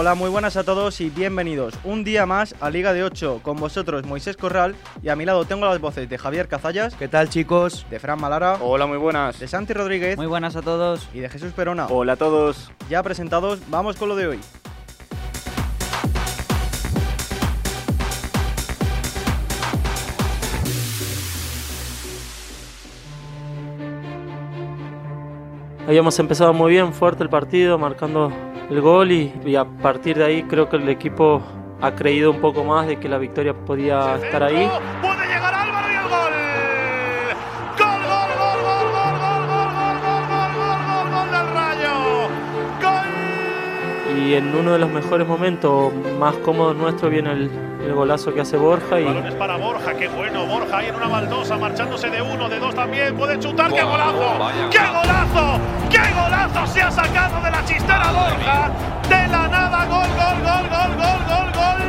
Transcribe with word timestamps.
Hola, 0.00 0.14
muy 0.14 0.30
buenas 0.30 0.56
a 0.56 0.64
todos 0.64 0.98
y 1.02 1.10
bienvenidos 1.10 1.74
un 1.84 2.04
día 2.04 2.24
más 2.24 2.54
a 2.62 2.70
Liga 2.70 2.94
de 2.94 3.04
8 3.04 3.40
con 3.42 3.58
vosotros 3.58 4.06
Moisés 4.06 4.34
Corral 4.34 4.74
y 5.02 5.10
a 5.10 5.14
mi 5.14 5.26
lado 5.26 5.44
tengo 5.44 5.66
las 5.66 5.78
voces 5.78 6.08
de 6.08 6.16
Javier 6.16 6.48
Cazallas. 6.48 6.94
¿Qué 6.94 7.06
tal 7.06 7.28
chicos? 7.28 7.84
De 7.90 7.98
Fran 7.98 8.18
Malara. 8.18 8.56
Hola, 8.62 8.86
muy 8.86 8.96
buenas. 8.96 9.38
De 9.38 9.46
Santi 9.46 9.74
Rodríguez. 9.74 10.16
Muy 10.16 10.26
buenas 10.26 10.56
a 10.56 10.62
todos. 10.62 11.06
Y 11.12 11.20
de 11.20 11.28
Jesús 11.28 11.52
Perona. 11.52 11.86
Hola 11.88 12.14
a 12.14 12.16
todos. 12.16 12.70
Ya 12.88 13.02
presentados, 13.02 13.60
vamos 13.68 13.96
con 13.96 14.08
lo 14.08 14.16
de 14.16 14.28
hoy. 14.28 14.40
Habíamos 25.90 26.16
empezado 26.20 26.52
muy 26.52 26.70
bien, 26.70 26.94
fuerte 26.94 27.24
el 27.24 27.28
partido, 27.28 27.76
marcando 27.76 28.30
el 28.70 28.80
gol 28.80 29.10
y, 29.10 29.34
y, 29.44 29.56
a 29.56 29.64
partir 29.64 30.16
de 30.16 30.24
ahí 30.24 30.44
creo 30.44 30.68
que 30.68 30.76
el 30.76 30.88
equipo 30.88 31.42
ha 31.80 31.96
creído 31.96 32.30
un 32.30 32.40
poco 32.40 32.62
más 32.62 32.86
de 32.86 33.00
que 33.00 33.08
la 33.08 33.18
victoria 33.18 33.52
podía 33.52 34.14
estar 34.14 34.40
ahí. 34.44 34.70
Puede 35.02 35.26
llegar 35.26 35.52
Álvaro 35.52 35.88
y 35.90 35.96
el 35.96 36.02
gol. 36.04 36.32
Gol, 37.76 38.02
gol, 38.06 38.30
gol, 38.38 38.62
gol, 38.62 38.86
gol, 38.94 39.48
gol, 39.48 39.66
gol, 39.66 39.82
gol, 39.98 40.22
gol, 40.30 40.52
gol, 40.62 40.80
gol, 40.86 41.10
gol 41.10 41.28
del 41.32 41.54
Rayo. 41.56 41.94
Gol. 44.14 44.28
Y 44.28 44.34
en 44.34 44.54
uno 44.54 44.72
de 44.74 44.78
los 44.78 44.90
mejores 44.90 45.26
momentos, 45.26 45.92
más 46.20 46.36
cómodos 46.36 46.76
nuestros, 46.76 47.10
viene 47.10 47.32
el, 47.32 47.50
el 47.84 47.94
golazo 47.94 48.32
que 48.32 48.40
hace 48.40 48.56
Borja. 48.56 49.00
Y... 49.00 49.04
Balones 49.04 49.34
para 49.34 49.56
Borja, 49.56 49.94
qué 49.94 50.08
bueno. 50.08 50.46
Borja 50.46 50.78
ahí 50.78 50.86
en 50.88 50.94
una 50.96 51.08
baldosa, 51.08 51.56
marchándose 51.56 52.10
de 52.10 52.22
uno, 52.22 52.48
de 52.48 52.58
dos 52.58 52.74
también. 52.74 53.16
Puede 53.16 53.38
chutar, 53.38 53.72
qué 53.72 53.82
golazo. 53.82 54.38
¡Qué 54.70 54.78
golazo! 54.78 55.60
¡Qué 55.90 56.00
golazo! 56.14 56.66
Se 56.72 56.82
ha 56.82 56.90
sacado 56.90 57.42
de 57.42 57.50
la 57.50 57.64
chistera 57.64 58.12
Borja. 58.12 58.70
De 59.08 59.28
la 59.28 59.48
nada, 59.48 59.86
gol, 59.86 60.08
gol, 60.08 60.42
gol, 60.42 60.68
gol, 60.68 60.96
gol, 60.96 61.24
gol, 61.26 61.52
gol. 61.52 61.80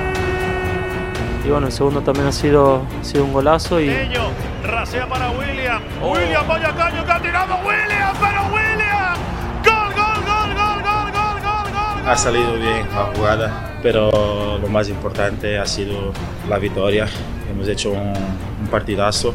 Y 1.46 1.50
bueno, 1.50 1.68
el 1.68 1.74
segundo 1.74 2.02
también 2.02 2.28
ha 2.28 2.32
sido, 2.32 2.84
ha 3.00 3.04
sido 3.04 3.26
un 3.26 3.34
golazo. 3.34 3.80
Y... 3.80 3.90
Ello, 3.90 4.30
rasea 4.64 5.08
para 5.08 5.32
William. 5.32 5.82
Oh. 6.02 6.12
William, 6.14 6.48
vaya 6.48 6.74
caño 6.76 7.06
que 7.06 7.12
ha 7.12 7.20
tirado 7.20 7.56
William, 7.66 8.16
pero 8.20 8.42
William. 8.54 9.16
Gol, 9.64 9.94
gol, 9.96 10.24
gol, 10.26 10.54
gol, 10.56 10.82
gol, 10.84 11.12
gol, 11.12 11.42
gol, 11.42 11.72
gol. 11.74 12.08
Ha 12.10 12.16
salido 12.16 12.54
bien 12.54 12.88
la 12.94 13.12
jugada, 13.16 13.71
pero 13.82 14.58
lo 14.60 14.68
más 14.68 14.90
importante 14.90 15.58
ha 15.58 15.66
sido 15.66 16.12
la 16.50 16.58
victoria. 16.58 17.08
Hemos 17.50 17.68
hecho 17.68 17.92
un, 17.92 18.14
un 18.62 18.68
partidazo. 18.70 19.34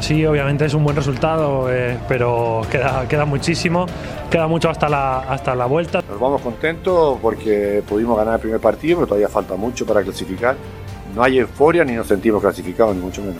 Sí, 0.00 0.26
obviamente 0.26 0.66
es 0.66 0.74
un 0.74 0.84
buen 0.84 0.94
resultado, 0.94 1.72
eh, 1.72 1.98
pero 2.06 2.60
queda, 2.70 3.08
queda 3.08 3.24
muchísimo, 3.24 3.86
queda 4.30 4.46
mucho 4.46 4.68
hasta 4.68 4.86
la, 4.88 5.20
hasta 5.20 5.54
la 5.54 5.64
vuelta. 5.64 6.02
Nos 6.06 6.20
vamos 6.20 6.42
contentos 6.42 7.18
porque 7.22 7.82
pudimos 7.88 8.16
ganar 8.16 8.34
el 8.34 8.40
primer 8.40 8.60
partido, 8.60 8.98
pero 8.98 9.06
todavía 9.06 9.28
falta 9.28 9.56
mucho 9.56 9.86
para 9.86 10.02
clasificar. 10.02 10.56
No 11.14 11.22
hay 11.22 11.38
euforia 11.38 11.84
ni 11.84 11.94
nos 11.94 12.06
sentimos 12.06 12.42
clasificados, 12.42 12.94
ni 12.94 13.00
mucho 13.00 13.22
menos. 13.22 13.38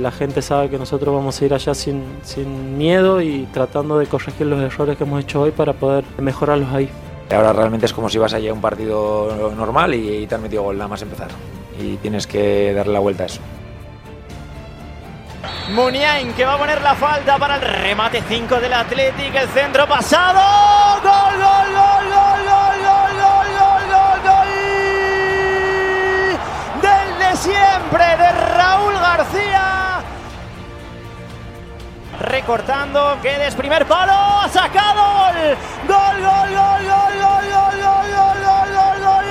La 0.00 0.10
gente 0.10 0.42
sabe 0.42 0.68
que 0.68 0.78
nosotros 0.78 1.14
vamos 1.14 1.40
a 1.40 1.44
ir 1.44 1.54
allá 1.54 1.74
sin, 1.74 2.02
sin 2.22 2.76
miedo 2.76 3.20
y 3.22 3.46
tratando 3.52 3.98
de 3.98 4.06
corregir 4.06 4.48
los 4.48 4.60
errores 4.60 4.96
que 4.96 5.04
hemos 5.04 5.22
hecho 5.22 5.42
hoy 5.42 5.52
para 5.52 5.74
poder 5.74 6.04
mejorarlos 6.18 6.72
ahí. 6.72 6.90
Ahora 7.30 7.52
realmente 7.52 7.86
es 7.86 7.92
como 7.92 8.08
si 8.08 8.18
vas 8.18 8.34
allá 8.34 8.50
a 8.50 8.54
un 8.54 8.60
partido 8.60 9.52
normal 9.56 9.94
y, 9.94 10.18
y 10.18 10.26
te 10.26 10.34
han 10.34 10.42
metido 10.42 10.62
gol 10.62 10.76
nada 10.76 10.88
más 10.88 11.02
empezar. 11.02 11.28
Y 11.78 11.96
tienes 11.96 12.26
que 12.26 12.72
darle 12.72 12.92
la 12.92 13.00
vuelta 13.00 13.24
a 13.24 13.26
eso. 13.26 13.40
Muniain 15.72 16.32
que 16.34 16.44
va 16.44 16.54
a 16.54 16.58
poner 16.58 16.80
la 16.80 16.94
falta 16.94 17.38
para 17.38 17.56
el 17.56 17.62
remate 17.62 18.22
5 18.22 18.60
del 18.60 18.72
Athletic, 18.72 19.34
el 19.34 19.48
centro 19.48 19.86
pasado. 19.86 20.40
Gol, 21.02 21.34
gol, 21.40 21.74
gol, 21.74 22.06
gol, 22.14 22.40
gol, 22.46 22.78
gol, 22.86 23.10
gol, 23.18 23.48
gol, 23.58 23.82
gol, 23.90 24.20
gol. 24.22 24.50
Del 26.82 27.08
de 27.18 27.36
siempre, 27.36 28.04
de 28.16 28.32
Raúl 28.32 28.94
García. 28.94 29.95
Recortando, 32.20 33.18
Guedes, 33.22 33.54
primer 33.54 33.84
palo, 33.86 34.12
ha 34.12 34.48
sacado 34.48 35.02
gol. 35.02 35.56
Gol, 35.86 36.22
gol, 36.22 36.48
gol, 36.48 36.82
gol, 36.86 37.12
gol, 37.20 37.44
gol, 37.52 37.76
gol, 37.82 38.08
gol, 38.16 38.38
gol, 38.42 38.68
gol, 38.72 38.98
gol. 39.04 39.24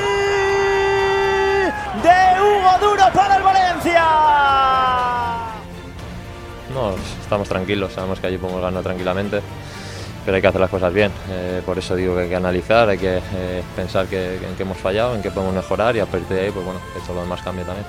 De 2.03 2.19
Hugo 2.41 2.73
Duro 2.79 3.06
para 3.12 3.38
el 3.38 3.44
Valencia. 3.44 4.03
No, 6.75 6.96
estamos 7.22 7.50
tranquilos, 7.50 7.91
sabemos 7.91 8.19
que 8.19 8.28
allí 8.28 8.38
podemos 8.38 8.62
ganar 8.62 8.84
tranquilamente, 8.84 9.41
pero 10.23 10.35
hay 10.35 10.41
que 10.41 10.47
hacer 10.47 10.62
las 10.62 10.69
cosas 10.69 10.94
bien. 10.94 11.12
Eh, 11.29 11.63
por 11.66 11.79
eso 11.79 11.96
digo 11.96 12.13
que 12.16 12.22
hay 12.23 12.29
que 12.29 12.35
analizar, 12.35 12.88
hay 12.90 13.00
que 13.00 13.17
eh, 13.17 13.63
pensar 13.75 14.06
que, 14.06 14.35
en 14.35 14.56
qué 14.56 14.62
hemos 14.62 14.78
fallado, 14.78 15.16
en 15.16 15.23
qué 15.23 15.31
podemos 15.31 15.56
mejorar 15.56 15.96
y 15.96 16.02
a 16.02 16.06
partir 16.06 16.38
de 16.38 16.46
ahí, 16.46 16.52
pues 16.52 16.63
bueno, 16.63 16.79
que 16.94 17.00
todo 17.00 17.16
lo 17.16 17.22
demás 17.22 17.41
cambie 17.41 17.66
también. 17.66 17.88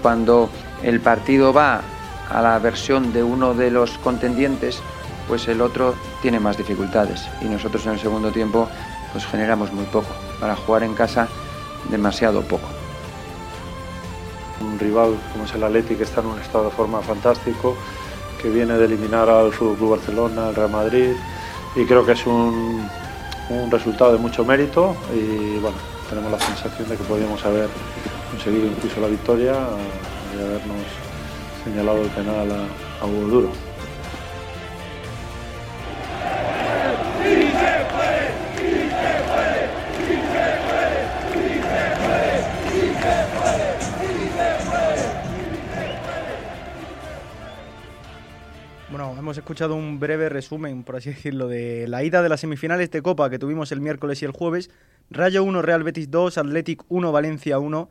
Cuando 0.00 0.48
el 0.84 1.00
partido 1.00 1.52
va 1.52 1.80
a 2.30 2.40
la 2.40 2.58
versión 2.58 3.12
de 3.12 3.22
uno 3.22 3.54
de 3.54 3.70
los 3.70 3.98
contendientes, 3.98 4.80
pues 5.28 5.48
el 5.48 5.60
otro 5.60 5.94
tiene 6.22 6.40
más 6.40 6.56
dificultades. 6.56 7.28
Y 7.40 7.46
nosotros 7.46 7.84
en 7.86 7.92
el 7.92 8.00
segundo 8.00 8.30
tiempo 8.30 8.68
pues 9.12 9.26
generamos 9.26 9.72
muy 9.72 9.84
poco. 9.86 10.08
Para 10.38 10.56
jugar 10.56 10.84
en 10.84 10.94
casa, 10.94 11.28
demasiado 11.90 12.42
poco. 12.42 12.68
Un 14.60 14.78
rival 14.78 15.16
como 15.32 15.44
es 15.44 15.54
el 15.54 15.64
Atleti 15.64 15.94
que 15.96 16.04
está 16.04 16.20
en 16.20 16.28
un 16.28 16.38
estado 16.38 16.64
de 16.64 16.70
forma 16.70 17.00
fantástico, 17.00 17.76
que 18.40 18.48
viene 18.48 18.74
de 18.74 18.84
eliminar 18.84 19.28
al 19.28 19.48
FC 19.48 19.76
Barcelona, 19.80 20.48
al 20.48 20.54
Real 20.54 20.70
Madrid 20.70 21.12
y 21.76 21.84
creo 21.84 22.04
que 22.04 22.12
es 22.12 22.26
un, 22.26 22.88
un, 23.48 23.70
resultado 23.70 24.12
de 24.12 24.18
mucho 24.18 24.44
mérito. 24.44 24.96
Y 25.14 25.58
bueno, 25.58 25.76
tenemos 26.08 26.32
la 26.32 26.40
sensación 26.40 26.88
de 26.88 26.96
que 26.96 27.04
podríamos 27.04 27.44
haber 27.44 27.68
conseguido 28.30 28.66
incluso 28.66 29.00
la 29.00 29.08
victoria 29.08 29.54
y 30.34 30.42
habernos 30.42 31.09
señalado 31.64 32.02
el 32.02 32.08
penal 32.10 32.50
a, 32.50 33.04
a 33.04 33.06
Duro. 33.06 33.50
Bueno, 48.90 49.14
hemos 49.18 49.38
escuchado 49.38 49.76
un 49.76 50.00
breve 50.00 50.28
resumen, 50.28 50.82
por 50.82 50.96
así 50.96 51.10
decirlo, 51.10 51.46
de 51.46 51.86
la 51.86 52.02
ida 52.02 52.22
de 52.22 52.28
las 52.28 52.40
semifinales 52.40 52.90
de 52.90 53.02
Copa 53.02 53.30
que 53.30 53.38
tuvimos 53.38 53.70
el 53.70 53.80
miércoles 53.80 54.20
y 54.22 54.24
el 54.24 54.32
jueves. 54.32 54.70
Rayo 55.10 55.44
1, 55.44 55.62
Real 55.62 55.84
Betis 55.84 56.10
2, 56.10 56.38
Athletic 56.38 56.82
1, 56.88 57.12
Valencia 57.12 57.58
1. 57.58 57.90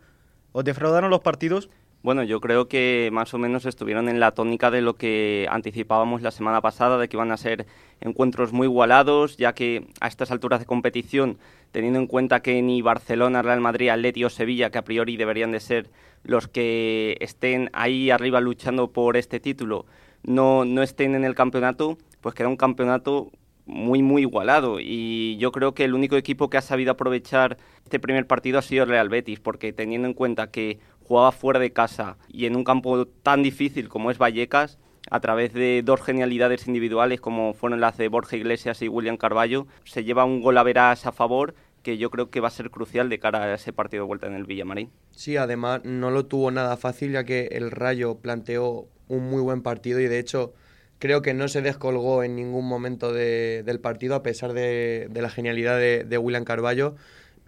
¿Os 0.52 0.64
defraudaron 0.64 1.10
los 1.10 1.22
partidos? 1.22 1.70
Bueno, 2.02 2.24
yo 2.24 2.40
creo 2.40 2.70
que 2.70 3.10
más 3.12 3.34
o 3.34 3.38
menos 3.38 3.66
estuvieron 3.66 4.08
en 4.08 4.22
la 4.22 4.32
tónica 4.32 4.72
de 4.72 4.82
lo 4.82 4.96
que 4.96 5.48
anticipábamos 5.52 6.22
la 6.22 6.32
semana 6.32 6.62
pasada, 6.62 6.98
de 6.98 7.10
que 7.10 7.18
iban 7.18 7.34
a 7.34 7.38
ser 7.38 7.66
encuentros 8.00 8.54
muy 8.54 8.68
igualados, 8.68 9.36
ya 9.36 9.52
que 9.54 9.88
a 10.00 10.08
estas 10.08 10.32
alturas 10.32 10.62
de 10.62 10.66
competición, 10.66 11.38
teniendo 11.74 12.00
en 12.00 12.08
cuenta 12.08 12.42
que 12.42 12.62
ni 12.62 12.82
Barcelona, 12.82 13.42
Real 13.42 13.60
Madrid, 13.60 13.90
Atleti 13.90 14.24
o 14.24 14.30
Sevilla, 14.30 14.70
que 14.70 14.78
a 14.78 14.86
priori 14.86 15.18
deberían 15.18 15.52
de 15.52 15.60
ser 15.60 15.90
los 16.24 16.48
que 16.48 17.18
estén 17.20 17.70
ahí 17.74 18.12
arriba 18.12 18.40
luchando 18.40 18.92
por 18.92 19.18
este 19.18 19.42
título, 19.42 19.86
no, 20.24 20.64
no 20.64 20.84
estén 20.84 21.16
en 21.16 21.26
el 21.26 21.36
campeonato, 21.36 21.98
pues 22.22 22.34
queda 22.34 22.48
un 22.48 22.56
campeonato 22.56 23.30
muy, 23.66 24.02
muy 24.02 24.22
igualado. 24.22 24.80
Y 24.80 25.38
yo 25.38 25.52
creo 25.52 25.74
que 25.74 25.84
el 25.84 25.94
único 25.94 26.16
equipo 26.16 26.50
que 26.50 26.58
ha 26.58 26.62
sabido 26.62 26.92
aprovechar 26.92 27.58
este 27.84 28.00
primer 28.00 28.26
partido 28.26 28.58
ha 28.60 28.62
sido 28.62 28.86
Real 28.86 29.10
Betis, 29.10 29.40
porque 29.40 29.74
teniendo 29.74 30.08
en 30.08 30.14
cuenta 30.14 30.50
que 30.50 30.80
jugaba 31.10 31.32
fuera 31.32 31.60
de 31.60 31.74
casa 31.74 32.18
y 32.28 32.46
en 32.46 32.56
un 32.56 32.64
campo 32.64 33.08
tan 33.08 33.42
difícil 33.42 33.90
como 33.90 34.12
es 34.12 34.20
Vallecas, 34.20 34.78
a 35.10 35.20
través 35.20 35.54
de 35.54 35.82
dos 35.84 36.04
genialidades 36.04 36.68
individuales 36.68 37.20
como 37.20 37.56
fueron 37.56 37.82
las 37.82 37.98
de 37.98 38.10
Borja 38.10 38.36
Iglesias 38.36 38.84
y 38.84 38.90
William 38.90 39.18
Carballo, 39.18 39.66
se 39.86 40.04
lleva 40.04 40.24
un 40.24 40.40
gol 40.40 40.60
a 40.60 40.64
verás 40.64 41.08
a 41.08 41.12
favor 41.12 41.56
que 41.82 41.98
yo 41.98 42.12
creo 42.12 42.30
que 42.30 42.42
va 42.42 42.50
a 42.50 42.52
ser 42.52 42.70
crucial 42.70 43.10
de 43.10 43.18
cara 43.18 43.44
a 43.44 43.56
ese 43.56 43.74
partido 43.74 44.04
de 44.04 44.08
vuelta 44.08 44.28
en 44.28 44.36
el 44.36 44.46
Villamarín. 44.46 44.92
Sí, 45.10 45.36
además 45.36 45.82
no 45.84 46.12
lo 46.12 46.28
tuvo 46.28 46.52
nada 46.52 46.78
fácil 46.78 47.14
ya 47.14 47.24
que 47.24 47.48
el 47.54 47.72
Rayo 47.72 48.20
planteó 48.20 48.86
un 49.08 49.32
muy 49.32 49.42
buen 49.42 49.64
partido 49.64 50.00
y 50.00 50.06
de 50.06 50.20
hecho 50.20 50.54
creo 51.00 51.24
que 51.24 51.34
no 51.34 51.48
se 51.48 51.64
descolgó 51.64 52.22
en 52.22 52.36
ningún 52.36 52.68
momento 52.68 53.12
de, 53.12 53.64
del 53.66 53.80
partido 53.80 54.14
a 54.14 54.22
pesar 54.22 54.54
de, 54.54 55.08
de 55.10 55.22
la 55.24 55.32
genialidad 55.32 55.80
de, 55.80 56.04
de, 56.04 56.18
William 56.20 56.44
Carballo. 56.44 56.96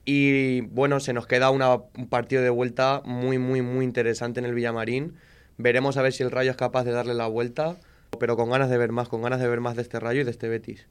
Y 0.06 0.62
bueno, 0.62 1.00
se 1.00 1.14
nos 1.14 1.28
queda 1.28 1.52
una, 1.52 1.76
un 1.76 2.08
partido 2.10 2.42
de 2.42 2.50
vuelta 2.50 3.02
muy, 3.06 3.38
muy, 3.38 3.62
muy 3.62 3.86
interesante 3.86 4.40
en 4.40 4.46
el 4.46 4.56
Villamarín. 4.56 5.16
Veremos 5.58 5.98
a 5.98 6.02
ver 6.02 6.14
si 6.14 6.24
el 6.24 6.32
Rayo 6.32 6.52
es 6.52 6.58
capaz 6.58 6.84
de 6.84 6.92
darle 6.92 7.14
la 7.14 7.28
vuelta, 7.28 7.78
pero 8.20 8.36
con 8.36 8.50
ganas 8.50 8.70
de 8.70 8.78
ver 8.78 8.92
más, 8.92 9.10
con 9.10 9.22
ganas 9.22 9.40
de 9.40 9.48
ver 9.48 9.62
más 9.62 9.76
de 9.76 9.84
este 9.84 10.00
Rayo 10.00 10.22
y 10.22 10.24
de 10.24 10.32
este 10.32 10.50
Betis. 10.50 10.88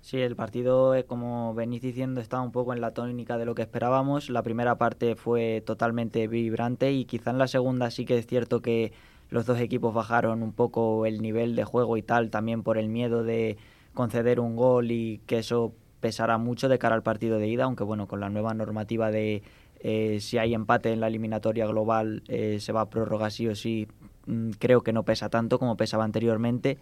Sí, 0.00 0.18
el 0.18 0.36
partido, 0.36 0.94
como 1.08 1.52
venís 1.52 1.82
diciendo, 1.82 2.20
estaba 2.20 2.42
un 2.42 2.52
poco 2.52 2.72
en 2.72 2.80
la 2.80 2.92
tónica 2.92 3.38
de 3.38 3.44
lo 3.44 3.56
que 3.56 3.62
esperábamos. 3.62 4.30
La 4.30 4.42
primera 4.42 4.78
parte 4.78 5.16
fue 5.16 5.62
totalmente 5.66 6.28
vibrante 6.28 6.92
y 6.92 7.06
quizá 7.06 7.30
en 7.30 7.38
la 7.38 7.48
segunda 7.48 7.90
sí 7.90 8.04
que 8.04 8.16
es 8.16 8.26
cierto 8.26 8.62
que 8.62 8.92
los 9.30 9.46
dos 9.46 9.58
equipos 9.58 9.92
bajaron 9.92 10.44
un 10.44 10.52
poco 10.52 11.06
el 11.06 11.20
nivel 11.20 11.56
de 11.56 11.64
juego 11.64 11.96
y 11.96 12.02
tal, 12.02 12.30
también 12.30 12.62
por 12.62 12.78
el 12.78 12.88
miedo 12.88 13.24
de 13.24 13.56
conceder 13.94 14.38
un 14.38 14.54
gol 14.54 14.92
y 14.92 15.20
que 15.26 15.38
eso 15.38 15.74
pesará 16.00 16.38
mucho 16.38 16.68
de 16.68 16.78
cara 16.78 16.94
al 16.94 17.02
partido 17.02 17.38
de 17.38 17.48
ida, 17.48 17.64
aunque 17.64 17.84
bueno, 17.84 18.06
con 18.06 18.20
la 18.20 18.30
nueva 18.30 18.54
normativa 18.54 19.10
de 19.10 19.42
eh, 19.80 20.18
si 20.20 20.38
hay 20.38 20.54
empate 20.54 20.92
en 20.92 21.00
la 21.00 21.08
eliminatoria 21.08 21.66
global 21.66 22.22
eh, 22.28 22.58
se 22.60 22.72
va 22.72 22.82
a 22.82 22.90
prórroga 22.90 23.30
sí 23.30 23.46
o 23.48 23.54
sí, 23.54 23.88
mm, 24.26 24.50
creo 24.58 24.82
que 24.82 24.92
no 24.92 25.04
pesa 25.04 25.28
tanto 25.28 25.58
como 25.58 25.76
pesaba 25.76 26.04
anteriormente, 26.04 26.78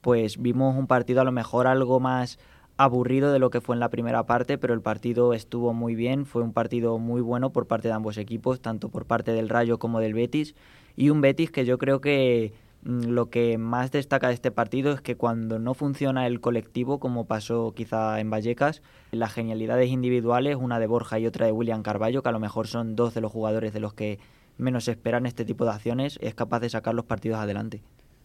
pues 0.00 0.40
vimos 0.40 0.76
un 0.76 0.86
partido 0.86 1.20
a 1.20 1.24
lo 1.24 1.32
mejor 1.32 1.66
algo 1.66 2.00
más 2.00 2.38
aburrido 2.76 3.32
de 3.32 3.38
lo 3.38 3.50
que 3.50 3.60
fue 3.60 3.76
en 3.76 3.80
la 3.80 3.90
primera 3.90 4.24
parte, 4.24 4.56
pero 4.56 4.72
el 4.72 4.80
partido 4.80 5.34
estuvo 5.34 5.74
muy 5.74 5.94
bien, 5.94 6.24
fue 6.24 6.42
un 6.42 6.52
partido 6.54 6.98
muy 6.98 7.20
bueno 7.20 7.50
por 7.50 7.66
parte 7.66 7.88
de 7.88 7.94
ambos 7.94 8.16
equipos, 8.16 8.60
tanto 8.60 8.88
por 8.88 9.04
parte 9.04 9.32
del 9.32 9.50
Rayo 9.50 9.78
como 9.78 10.00
del 10.00 10.14
Betis, 10.14 10.54
y 10.96 11.10
un 11.10 11.20
Betis 11.20 11.50
que 11.50 11.66
yo 11.66 11.76
creo 11.76 12.00
que 12.00 12.54
lo 12.82 13.28
que 13.28 13.58
más 13.58 13.90
destaca 13.90 14.28
de 14.28 14.34
este 14.34 14.50
partido 14.50 14.92
es 14.92 15.00
que 15.00 15.16
cuando 15.16 15.58
no 15.58 15.74
funciona 15.74 16.26
el 16.26 16.40
colectivo, 16.40 16.98
como 16.98 17.26
pasó 17.26 17.72
quizá 17.74 18.20
en 18.20 18.30
Vallecas, 18.30 18.82
las 19.10 19.32
genialidades 19.32 19.90
individuales, 19.90 20.56
una 20.56 20.78
de 20.78 20.86
Borja 20.86 21.18
y 21.18 21.26
otra 21.26 21.46
de 21.46 21.52
William 21.52 21.82
Carballo, 21.82 22.22
que 22.22 22.28
a 22.28 22.32
lo 22.32 22.40
mejor 22.40 22.66
son 22.66 22.96
dos 22.96 23.12
de 23.14 23.20
los 23.20 23.32
jugadores 23.32 23.72
de 23.72 23.80
los 23.80 23.92
que 23.92 24.18
menos 24.56 24.88
esperan 24.88 25.26
este 25.26 25.44
tipo 25.44 25.64
de 25.64 25.72
acciones, 25.72 26.18
es 26.22 26.34
capaz 26.34 26.60
de 26.60 26.70
sacar 26.70 26.94
los 26.94 27.04
partidos 27.04 27.38
adelante. 27.38 27.82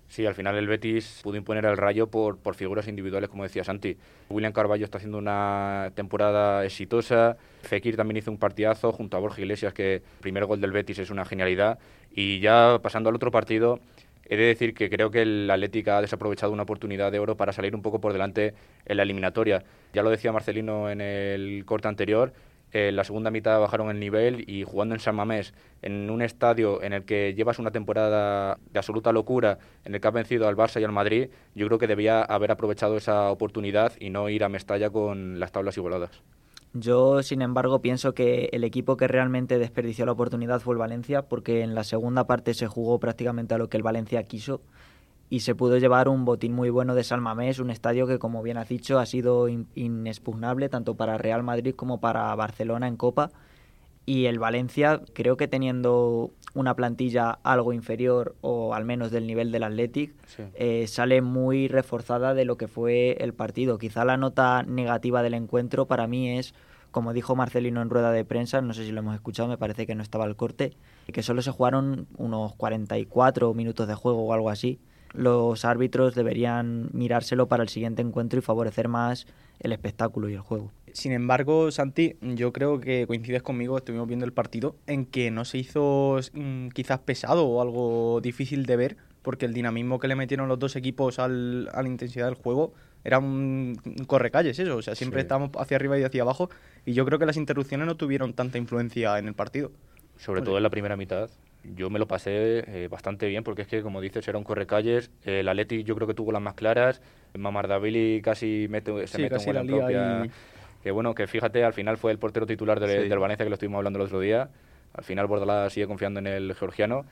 Sí, 0.08 0.26
al 0.26 0.36
final 0.36 0.56
el 0.56 0.68
Betis 0.68 1.22
pudo 1.24 1.36
imponer 1.36 1.66
al 1.66 1.78
Rayo 1.78 2.08
por, 2.08 2.38
por 2.38 2.56
figuras 2.56 2.88
individuales, 2.88 3.30
como 3.30 3.44
decía 3.44 3.64
Santi. 3.64 3.98
William 4.30 4.54
Carballo 4.54 4.86
está 4.86 4.98
haciendo 4.98 5.18
una 5.18 5.92
temporada 5.96 6.64
exitosa. 6.64 7.38
Fekir 7.64 7.98
también 7.98 8.18
hizo 8.18 8.32
un 8.32 8.38
partidazo 8.38 8.92
junto 8.92 9.18
a 9.18 9.20
Borja 9.20 9.42
Iglesias, 9.42 9.74
que 9.74 9.96
el 9.96 10.02
primer 10.22 10.46
gol 10.46 10.62
del 10.62 10.72
Betis 10.72 11.00
es 11.00 11.10
una 11.10 11.26
genialidad. 11.26 11.80
Y 12.12 12.40
ya 12.40 12.80
pasando 12.82 13.10
al 13.10 13.16
otro 13.16 13.32
partido, 13.32 13.80
he 14.26 14.38
de 14.38 14.44
decir 14.44 14.74
que 14.74 14.90
creo 14.90 15.12
que 15.12 15.22
el 15.22 15.50
Atlético 15.50 15.92
ha 15.92 16.02
desaprovechado 16.02 16.52
una 16.52 16.64
oportunidad 16.64 17.12
de 17.12 17.20
oro 17.20 17.38
para 17.38 17.54
salir 17.54 17.76
un 17.76 17.82
poco 17.82 18.00
por 18.00 18.14
delante 18.14 18.54
en 18.86 18.98
la 18.98 19.04
eliminatoria. 19.04 19.64
Ya 19.94 20.04
lo 20.04 20.10
decía 20.10 20.32
Marcelino 20.32 20.90
en 20.90 21.02
el 21.02 21.64
corte 21.66 21.88
anterior, 21.88 22.34
en 22.72 22.96
la 22.96 23.06
segunda 23.06 23.32
mitad 23.32 23.58
bajaron 23.60 23.90
el 23.90 24.02
nivel 24.02 24.50
y 24.50 24.64
jugando 24.64 24.96
en 24.96 25.00
San 25.00 25.16
Mamés, 25.16 25.54
en 25.82 26.10
un 26.10 26.22
estadio 26.22 26.84
en 26.84 26.92
el 26.92 27.06
que 27.06 27.34
llevas 27.34 27.58
una 27.58 27.72
temporada 27.72 28.58
de 28.70 28.80
absoluta 28.80 29.14
locura, 29.14 29.60
en 29.86 29.96
el 29.96 30.02
que 30.02 30.08
has 30.10 30.14
vencido 30.14 30.48
al 30.48 30.58
Barça 30.58 30.82
y 30.82 30.84
al 30.84 30.92
Madrid, 30.92 31.30
yo 31.54 31.68
creo 31.68 31.80
que 31.80 31.88
debía 31.88 32.22
haber 32.22 32.52
aprovechado 32.52 32.98
esa 32.98 33.32
oportunidad 33.32 33.94
y 34.00 34.10
no 34.10 34.28
ir 34.28 34.44
a 34.44 34.50
Mestalla 34.50 34.90
con 34.90 35.40
las 35.40 35.54
tablas 35.54 35.78
igualadas. 35.78 36.22
Yo, 36.78 37.24
sin 37.24 37.42
embargo, 37.42 37.80
pienso 37.80 38.14
que 38.14 38.50
el 38.52 38.66
equipo 38.66 38.98
que 38.98 39.08
realmente 39.08 39.58
desperdició 39.58 40.06
la 40.06 40.12
oportunidad 40.12 40.60
fue 40.60 40.74
el 40.74 40.78
Valencia, 40.80 41.22
porque 41.22 41.62
en 41.62 41.74
la 41.74 41.86
segunda 41.86 42.28
parte 42.28 42.54
se 42.54 42.68
jugó 42.68 43.00
prácticamente 43.00 43.54
a 43.54 43.58
lo 43.58 43.70
que 43.70 43.78
el 43.78 43.84
Valencia 43.84 44.22
quiso 44.24 44.60
y 45.30 45.40
se 45.40 45.56
pudo 45.56 45.78
llevar 45.78 46.10
un 46.10 46.26
botín 46.26 46.52
muy 46.52 46.70
bueno 46.70 46.94
de 46.94 47.06
Salmamés, 47.06 47.60
un 47.60 47.70
estadio 47.72 48.08
que, 48.08 48.20
como 48.20 48.44
bien 48.44 48.58
has 48.58 48.68
dicho, 48.68 49.00
ha 49.00 49.06
sido 49.06 49.48
inexpugnable 49.48 50.68
tanto 50.68 50.96
para 50.96 51.18
Real 51.18 51.44
Madrid 51.44 51.74
como 51.74 52.02
para 52.02 52.36
Barcelona 52.36 52.90
en 52.90 52.98
Copa. 52.98 53.32
Y 54.06 54.26
el 54.26 54.40
Valencia, 54.40 55.02
creo 55.14 55.36
que 55.36 55.48
teniendo 55.48 56.32
una 56.54 56.76
plantilla 56.76 57.40
algo 57.44 57.74
inferior 57.74 58.36
o 58.42 58.74
al 58.74 58.86
menos 58.86 59.12
del 59.12 59.28
nivel 59.28 59.52
del 59.52 59.64
Athletic, 59.64 60.14
eh, 60.54 60.86
sale 60.88 61.22
muy 61.22 61.68
reforzada 61.68 62.34
de 62.34 62.46
lo 62.46 62.58
que 62.58 62.68
fue 62.68 63.18
el 63.20 63.34
partido. 63.34 63.78
Quizá 63.78 64.06
la 64.06 64.18
nota 64.18 64.64
negativa 64.64 65.24
del 65.24 65.34
encuentro 65.34 65.86
para 65.88 66.08
mí 66.08 66.38
es, 66.38 66.54
como 66.92 67.14
dijo 67.14 67.36
Marcelino 67.36 67.82
en 67.82 67.90
rueda 67.90 68.12
de 68.12 68.24
prensa, 68.26 68.62
no 68.62 68.74
sé 68.74 68.86
si 68.86 68.92
lo 68.92 69.00
hemos 69.00 69.16
escuchado, 69.16 69.50
me 69.50 69.58
parece 69.58 69.86
que 69.86 69.96
no 69.96 70.04
estaba 70.04 70.24
al 70.26 70.36
corte, 70.36 70.78
que 71.12 71.24
solo 71.24 71.42
se 71.42 71.52
jugaron 71.52 72.08
unos 72.18 72.56
44 72.56 73.54
minutos 73.54 73.88
de 73.88 73.96
juego 73.96 74.24
o 74.24 74.34
algo 74.34 74.50
así 74.50 74.80
los 75.18 75.66
árbitros 75.66 76.16
deberían 76.16 76.90
mirárselo 76.94 77.48
para 77.48 77.64
el 77.64 77.70
siguiente 77.70 78.02
encuentro 78.02 78.40
y 78.40 78.42
favorecer 78.42 78.88
más 78.88 79.28
el 79.60 79.72
espectáculo 79.72 80.30
y 80.30 80.34
el 80.34 80.42
juego. 80.42 80.72
Sin 80.96 81.12
embargo, 81.12 81.72
Santi, 81.72 82.16
yo 82.22 82.54
creo 82.54 82.80
que 82.80 83.06
coincides 83.06 83.44
conmigo, 83.44 83.78
estuvimos 83.78 84.08
viendo 84.08 84.26
el 84.26 84.32
partido, 84.32 84.78
en 84.88 85.06
que 85.06 85.30
no 85.30 85.44
se 85.44 85.58
hizo 85.58 86.22
mm, 86.32 86.70
quizás 86.70 87.00
pesado 87.00 87.46
o 87.46 87.62
algo 87.62 88.22
difícil 88.22 88.66
de 88.66 88.78
ver, 88.78 88.98
porque 89.22 89.46
el 89.46 89.54
dinamismo 89.54 90.00
que 90.00 90.08
le 90.08 90.16
metieron 90.16 90.48
los 90.48 90.58
dos 90.58 90.78
equipos 90.78 91.20
al, 91.20 91.70
a 91.74 91.82
la 91.82 91.90
intensidad 91.90 92.28
del 92.28 92.36
juego 92.36 92.74
era 93.04 93.20
un 93.20 93.76
correcalles 94.08 94.58
eso, 94.58 94.78
o 94.78 94.82
sea, 94.82 94.96
siempre 94.96 95.20
estábamos 95.20 95.50
hacia 95.60 95.76
arriba 95.76 96.00
y 96.00 96.04
hacia 96.04 96.22
abajo, 96.22 96.50
y 96.86 96.94
yo 96.94 97.06
creo 97.06 97.20
que 97.20 97.26
las 97.26 97.36
interrupciones 97.36 97.88
no 97.88 97.98
tuvieron 97.98 98.32
tanta 98.32 98.58
influencia 98.58 99.20
en 99.20 99.28
el 99.28 99.34
partido. 99.34 99.74
Sobre 100.16 100.44
todo 100.44 100.56
en 100.56 100.64
la 100.64 100.70
primera 100.70 100.96
mitad, 100.96 101.30
yo 101.76 101.90
me 101.90 102.00
lo 102.00 102.08
pasé 102.08 102.64
eh, 102.68 102.88
bastante 102.90 103.28
bien 103.28 103.44
porque 103.44 103.64
es 103.64 103.68
que, 103.68 103.82
como 103.82 104.00
dices, 104.00 104.26
era 104.30 104.38
un 104.38 104.46
correcalles. 104.46 105.12
el 105.26 105.48
Atleti 105.50 105.84
yo 105.84 105.94
creo 105.96 106.08
que 106.08 106.14
tuvo 106.14 106.32
las 106.32 106.42
más 106.42 106.54
claras. 106.54 107.02
Mamardavili 107.38 108.22
casi 108.22 108.68
mete, 108.70 109.08
se 109.08 109.18
mete 109.18 109.36
en 109.36 109.44
buena 109.44 109.64
propia. 109.64 110.30
Que 110.86 110.92
bueno, 110.92 111.16
que 111.16 111.26
fíjate, 111.26 111.64
al 111.64 111.74
final 111.74 111.98
fue 111.98 112.12
el 112.12 112.20
portero 112.20 112.46
titular 112.46 112.80
del 112.80 113.18
Valencia 113.18 113.44
que 113.44 113.50
lo 113.50 113.56
estuvimos 113.56 113.80
hablando 113.80 113.98
el 113.98 114.06
otro 114.06 114.20
día. 114.20 114.50
Al 114.94 115.04
final 115.04 115.26
Bordalás 115.26 115.74
sigue 115.74 115.88
confiando 115.88 116.20
en 116.20 116.28
el 116.28 116.54
georgiano. 116.54 117.08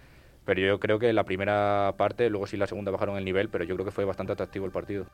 Pero 0.46 0.62
yo 0.62 0.80
creo 0.80 1.00
que 1.00 1.12
la 1.12 1.24
primera 1.24 1.92
parte, 1.98 2.30
luego 2.30 2.46
sí 2.46 2.56
la 2.56 2.68
segunda 2.68 2.92
bajaron 2.92 3.18
el 3.18 3.26
nivel, 3.26 3.50
pero 3.50 3.64
yo 3.64 3.74
creo 3.74 3.84
que 3.84 3.92
fue 3.92 4.06
bastante 4.06 4.32
atractivo 4.32 4.68
el 4.68 4.72
partido. 4.72 5.08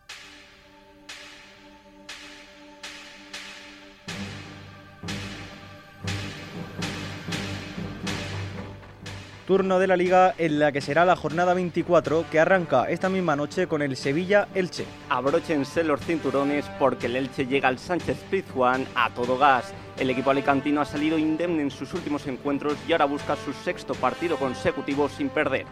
Turno 9.50 9.80
de 9.80 9.88
la 9.88 9.98
liga 9.98 10.36
en 10.38 10.60
la 10.60 10.72
que 10.72 10.80
será 10.80 11.06
la 11.06 11.16
jornada 11.16 11.56
24 11.56 12.25
que 12.30 12.40
arranca 12.40 12.88
esta 12.88 13.10
misma 13.10 13.36
noche 13.36 13.66
con 13.66 13.81
el 13.81 13.98
Sevilla-Elche. 13.98 14.86
Abróchense 15.10 15.84
los 15.84 16.01
cinturones 16.01 16.66
porque 16.78 17.07
el 17.07 17.16
Elche 17.16 17.48
llega 17.48 17.68
al 17.68 17.80
Sánchez 17.80 18.18
Pizjuán 18.30 18.86
a 18.94 19.10
todo 19.10 19.40
gas. 19.40 19.74
El 19.98 20.12
equipo 20.12 20.30
alicantino 20.30 20.81
ha 20.81 20.86
salido 20.86 21.18
indemne 21.18 21.63
en 21.63 21.72
sus 21.72 21.96
últimos 21.96 22.28
encuentros 22.28 22.78
y 22.88 22.92
ahora 22.92 23.06
busca 23.06 23.36
su 23.38 23.51
sexto 23.51 23.96
partido 23.96 24.38
consecutivo 24.38 25.10
sin 25.10 25.30
perder. 25.30 25.66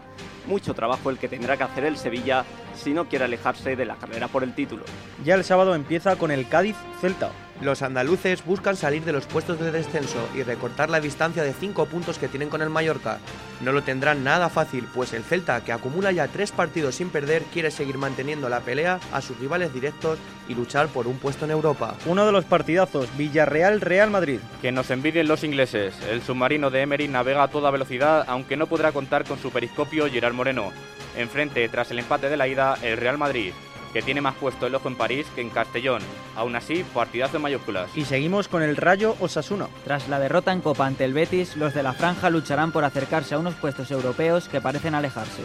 Mucho 0.47 0.73
trabajo 0.73 1.11
el 1.11 1.19
que 1.19 1.27
tendrá 1.27 1.55
que 1.55 1.65
hacer 1.65 1.85
el 1.85 1.97
Sevilla 1.97 2.45
si 2.73 2.95
no 2.95 3.07
quiere 3.07 3.25
alejarse 3.25 3.75
de 3.75 3.85
la 3.85 3.97
carrera 3.97 4.27
por 4.27 4.43
el 4.43 4.55
título. 4.55 4.85
Ya 5.23 5.35
el 5.35 5.43
sábado 5.43 5.75
empieza 5.75 6.15
con 6.15 6.31
el 6.31 6.49
Cádiz-Celta. 6.49 7.29
Los 7.61 7.81
andaluces 7.81 8.45
buscan 8.45 8.75
salir 8.75 9.03
de 9.03 9.11
los 9.11 9.25
puestos 9.25 9.59
de 9.59 9.71
descenso 9.71 10.29
y 10.35 10.43
recortar 10.43 10.91
la 10.91 10.99
distancia 10.99 11.41
de 11.41 11.53
5 11.53 11.87
puntos 11.87 12.19
que 12.19 12.27
tienen 12.27 12.49
con 12.49 12.61
el 12.61 12.69
Mallorca. 12.69 13.17
No 13.61 13.71
lo 13.71 13.81
tendrán 13.81 14.23
nada 14.23 14.49
fácil, 14.49 14.87
pues 14.93 15.13
el 15.13 15.23
Celta, 15.23 15.63
que 15.63 15.71
acumula 15.71 16.11
ya 16.11 16.27
3 16.27 16.51
partidos 16.51 16.95
sin 16.95 17.09
perder, 17.09 17.41
quiere 17.51 17.71
seguir 17.71 17.97
manteniendo 17.97 18.47
la 18.47 18.59
pelea 18.59 18.99
a 19.11 19.21
sus 19.21 19.39
rivales 19.39 19.73
directos 19.73 20.19
y 20.47 20.53
luchar 20.53 20.87
por 20.89 21.07
un 21.07 21.17
puesto 21.17 21.45
en 21.45 21.51
Europa. 21.51 21.95
Uno 22.05 22.27
de 22.27 22.31
los 22.31 22.45
partidazos, 22.45 23.09
Villarreal-Real 23.17 24.11
Madrid. 24.11 24.39
Que 24.61 24.71
nos 24.71 24.91
envidien 24.91 25.27
los 25.27 25.43
ingleses. 25.43 25.95
El 26.11 26.21
submarino 26.21 26.69
de 26.69 26.81
Emery 26.81 27.07
navega 27.07 27.43
a 27.43 27.47
toda 27.47 27.71
velocidad, 27.71 28.23
aunque 28.27 28.55
no 28.55 28.67
podrá 28.67 28.91
contar 28.91 29.23
con 29.23 29.39
su 29.39 29.49
periscopio 29.49 30.07
Gerard 30.11 30.35
Moreno. 30.35 30.71
Enfrente, 31.17 31.67
tras 31.69 31.89
el 31.89 31.97
empate 31.97 32.29
de 32.29 32.37
la 32.37 32.47
ida, 32.47 32.77
el 32.83 32.97
Real 32.97 33.17
Madrid 33.17 33.51
que 33.93 34.01
tiene 34.01 34.21
más 34.21 34.35
puesto 34.35 34.67
el 34.67 34.75
ojo 34.75 34.87
en 34.87 34.95
París 34.95 35.27
que 35.35 35.41
en 35.41 35.49
Castellón. 35.49 36.01
Aún 36.35 36.55
así, 36.55 36.83
partidazo 36.93 37.37
en 37.37 37.43
mayúsculas. 37.43 37.89
Y 37.95 38.05
seguimos 38.05 38.47
con 38.47 38.63
el 38.63 38.77
Rayo 38.77 39.15
Osasuna. 39.19 39.67
Tras 39.83 40.07
la 40.09 40.19
derrota 40.19 40.51
en 40.51 40.61
Copa 40.61 40.85
ante 40.85 41.05
el 41.05 41.13
Betis, 41.13 41.55
los 41.55 41.73
de 41.73 41.83
la 41.83 41.93
franja 41.93 42.29
lucharán 42.29 42.71
por 42.71 42.83
acercarse 42.83 43.35
a 43.35 43.39
unos 43.39 43.55
puestos 43.55 43.91
europeos 43.91 44.47
que 44.47 44.61
parecen 44.61 44.95
alejarse. 44.95 45.43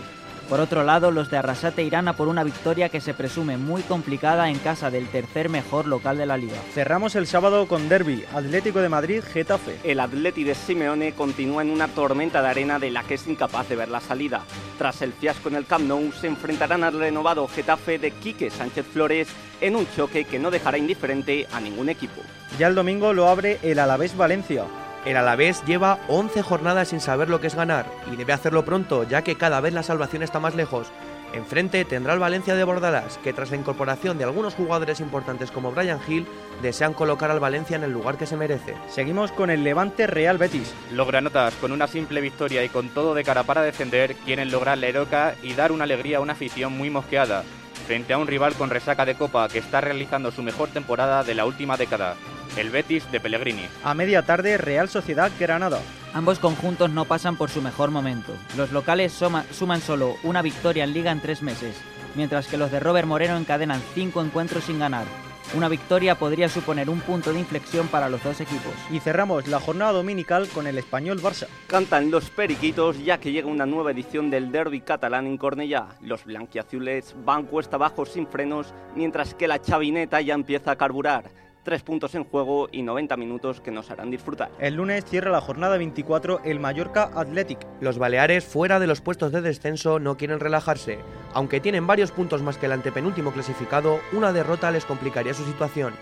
Por 0.52 0.61
otro 0.61 0.85
lado, 0.85 1.11
los 1.11 1.30
de 1.30 1.38
Arrasate 1.38 1.82
irán 1.82 2.09
a 2.09 2.12
por 2.12 2.28
una 2.28 2.44
victoria 2.44 2.90
que 2.90 3.00
se 3.00 3.14
presume 3.14 3.56
muy 3.56 3.80
complicada 3.80 4.50
en 4.50 4.59
casa 4.59 4.90
del 4.90 5.09
tercer 5.09 5.49
mejor 5.49 5.87
local 5.87 6.18
de 6.18 6.26
la 6.26 6.37
liga. 6.37 6.59
Cerramos 6.75 7.16
el 7.16 7.26
sábado 7.26 7.66
con 7.66 7.88
Derby, 7.88 8.23
Atlético 8.35 8.82
de 8.82 8.90
Madrid, 8.90 9.23
Getafe. 9.23 9.78
El 9.82 9.99
Atleti 9.99 10.44
de 10.44 10.54
Simeone 10.54 11.14
continúa 11.14 11.62
en 11.62 11.71
una 11.71 11.88
tormenta 11.88 12.42
de 12.42 12.49
arena 12.49 12.78
de 12.78 12.90
la 12.90 13.02
que 13.02 13.14
es 13.14 13.26
incapaz 13.26 13.66
de 13.71 13.76
ver 13.76 13.88
la 13.88 14.00
salida. 14.00 14.44
Tras 14.76 15.00
el 15.00 15.14
fiasco 15.14 15.49
en 15.49 15.54
el 15.54 15.64
Camp 15.64 15.87
Nou, 15.87 16.12
se 16.12 16.26
enfrentarán 16.26 16.85
al 16.85 16.99
renovado 16.99 17.49
Getafe 17.49 17.99
de 17.99 18.11
Quique 18.11 18.50
Sánchez 18.50 18.85
Flores 18.92 19.28
en 19.62 19.75
un 19.75 19.87
choque 19.97 20.26
que 20.26 20.38
no 20.38 20.50
dejará 20.50 20.76
indiferente 20.76 21.47
a 21.50 21.61
ningún 21.61 21.88
equipo. 21.88 22.21
Ya 22.59 22.66
el 22.66 22.75
domingo 22.75 23.14
lo 23.14 23.28
abre 23.28 23.59
el 23.62 23.78
Alavés 23.78 24.14
Valencia. 24.14 24.66
El 25.04 25.16
Alavés 25.16 25.64
lleva 25.66 25.99
11 26.06 26.42
jornadas 26.42 26.88
sin 26.88 27.00
saber 27.00 27.28
lo 27.28 27.40
que 27.40 27.49
es 27.49 27.56
ganar 27.56 27.87
y 28.12 28.14
debe 28.14 28.32
hacerlo 28.32 28.64
pronto 28.64 29.02
ya 29.02 29.23
que 29.23 29.35
cada 29.35 29.61
vez 29.61 29.75
la 29.75 29.82
salvación 29.82 30.23
está 30.23 30.38
más 30.38 30.54
lejos. 30.54 30.92
Enfrente 31.32 31.85
tendrá 31.85 32.12
el 32.12 32.21
Valencia 32.21 32.54
de 32.54 32.62
Bordalás, 32.62 33.18
que 33.18 33.32
tras 33.32 33.50
la 33.50 33.56
incorporación 33.56 34.18
de 34.18 34.25
algunos 34.25 34.54
jugadores 34.54 35.00
importantes 35.00 35.50
como 35.50 35.73
Brian 35.73 35.99
Hill, 36.06 36.26
desean 36.61 36.92
colocar 36.92 37.30
al 37.30 37.40
Valencia 37.40 37.76
en 37.76 37.85
el 37.85 37.90
lugar 37.90 38.16
que 38.16 38.26
se 38.26 38.37
merece. 38.37 38.76
Seguimos 38.88 39.32
con 39.32 39.50
el 39.50 39.64
Levante 39.64 40.06
Real 40.06 40.38
Betis. 40.38 40.73
Los 40.92 41.09
granotas, 41.09 41.54
con 41.54 41.73
una 41.73 41.87
simple 41.87 42.21
victoria 42.21 42.62
y 42.62 42.68
con 42.68 42.90
todo 42.90 43.14
de 43.14 43.25
cara 43.25 43.44
para 43.44 43.62
defender, 43.62 44.14
quieren 44.26 44.52
lograr 44.52 44.78
la 44.78 44.88
heroica 44.88 45.35
y 45.42 45.54
dar 45.54 45.73
una 45.73 45.85
alegría 45.85 46.18
a 46.18 46.21
una 46.21 46.35
afición 46.35 46.76
muy 46.76 46.90
mosqueada, 46.90 47.44
frente 47.83 48.12
a 48.12 48.19
un 48.19 48.27
rival 48.27 48.55
con 48.55 48.71
resaca 48.71 49.05
de 49.05 49.15
copa 49.15 49.49
que 49.49 49.59
está 49.59 49.81
realizando 49.81 50.31
su 50.31 50.43
mejor 50.43 50.69
temporada 50.71 51.25
de 51.25 51.35
la 51.35 51.45
última 51.45 51.77
década 51.77 52.17
el 52.57 52.71
Betis 52.71 53.11
de 53.11 53.21
Pellegrini. 53.21 53.67
A 53.85 53.95
media 53.95 54.23
tarde, 54.23 54.59
Real 54.59 54.89
Sociedad 54.89 55.31
Granada. 55.39 55.81
Ambos 56.15 56.39
conjuntos 56.39 56.91
no 56.91 57.05
pasan 57.07 57.37
por 57.37 57.51
su 57.51 57.62
mejor 57.62 57.91
momento. 57.91 58.35
Los 58.57 58.73
locales 58.73 59.12
suman 59.12 59.81
solo 59.81 60.17
una 60.23 60.43
victoria 60.43 60.85
en 60.85 60.93
liga 60.93 61.11
en 61.11 61.21
tres 61.21 61.43
meses, 61.43 61.77
mientras 62.15 62.47
que 62.47 62.59
los 62.59 62.71
de 62.71 62.81
Robert 62.81 63.09
Moreno 63.09 63.37
encadenan 63.37 63.83
cinco 63.95 64.23
encuentros 64.23 64.65
sin 64.65 64.79
ganar. 64.79 65.07
Una 65.54 65.68
victoria 65.68 66.14
podría 66.14 66.49
suponer 66.49 66.88
un 66.88 67.00
punto 67.00 67.30
de 67.30 67.38
inflexión 67.38 67.87
para 67.88 68.09
los 68.09 68.25
dos 68.25 68.40
equipos. 68.40 68.73
Y 68.90 69.00
cerramos 69.00 69.49
la 69.49 69.61
jornada 69.61 69.92
dominical 69.92 70.49
con 70.49 70.66
el 70.66 70.78
español 70.78 71.21
Barça. 71.21 71.47
Cantan 71.66 72.11
los 72.11 72.30
periquitos 72.30 73.04
ya 73.04 73.21
que 73.21 73.32
llega 73.32 73.49
una 73.49 73.66
nueva 73.66 73.90
edición 73.90 74.30
del 74.30 74.50
derby 74.50 74.80
catalán 74.80 75.26
en 75.26 75.37
Cornellá. 75.37 75.88
Los 76.00 76.25
blanquiazules 76.25 77.14
van 77.26 77.44
cuesta 77.44 77.76
abajo 77.76 78.06
sin 78.06 78.26
frenos, 78.26 78.73
mientras 78.97 79.35
que 79.35 79.47
la 79.47 79.61
chavineta 79.61 80.23
ya 80.23 80.32
empieza 80.32 80.71
a 80.71 80.76
carburar. 80.76 81.30
Tres 81.62 81.83
puntos 81.83 82.14
en 82.16 82.25
juego 82.25 82.69
y 82.73 82.83
90 82.83 83.16
minutos 83.16 83.61
que 83.61 83.71
nos 83.71 83.90
harán 83.90 84.11
disfrutar. 84.11 84.50
El 84.59 84.75
lunes 84.75 85.04
cierra 85.04 85.31
la 85.31 85.40
jornada 85.40 85.78
24 85.78 86.40
el 86.45 86.59
Mallorca 86.59 87.11
Athletic. 87.14 87.59
Los 87.81 87.99
Baleares, 87.99 88.45
fuera 88.45 88.81
de 88.81 88.88
los 88.88 89.00
puestos 89.00 89.31
de 89.31 89.42
descenso, 89.42 90.00
no 90.00 90.16
quieren 90.16 90.40
relajarse. 90.40 90.99
Aunque 91.33 91.61
tienen 91.61 91.87
varios 91.87 92.11
puntos 92.11 92.42
más 92.42 92.59
que 92.59 92.66
el 92.66 92.73
antepenúltimo 92.73 93.31
clasificado, 93.31 94.00
una 94.12 94.33
derrota 94.33 94.73
les 94.73 94.85
complicaría 94.85 95.35
su 95.35 95.45
situación. 95.45 95.95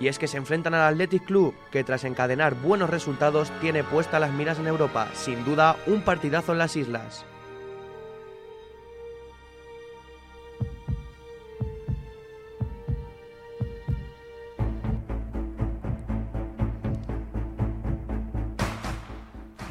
Y 0.00 0.08
es 0.08 0.18
que 0.18 0.26
se 0.26 0.36
enfrentan 0.36 0.74
al 0.74 0.92
Athletic 0.92 1.24
Club, 1.24 1.54
que 1.70 1.84
tras 1.84 2.02
encadenar 2.02 2.54
buenos 2.54 2.90
resultados 2.90 3.52
tiene 3.60 3.84
puesta 3.84 4.18
las 4.18 4.32
miras 4.32 4.58
en 4.58 4.66
Europa. 4.66 5.08
Sin 5.14 5.44
duda, 5.44 5.76
un 5.86 6.02
partidazo 6.02 6.52
en 6.52 6.58
las 6.58 6.74
islas. 6.74 7.24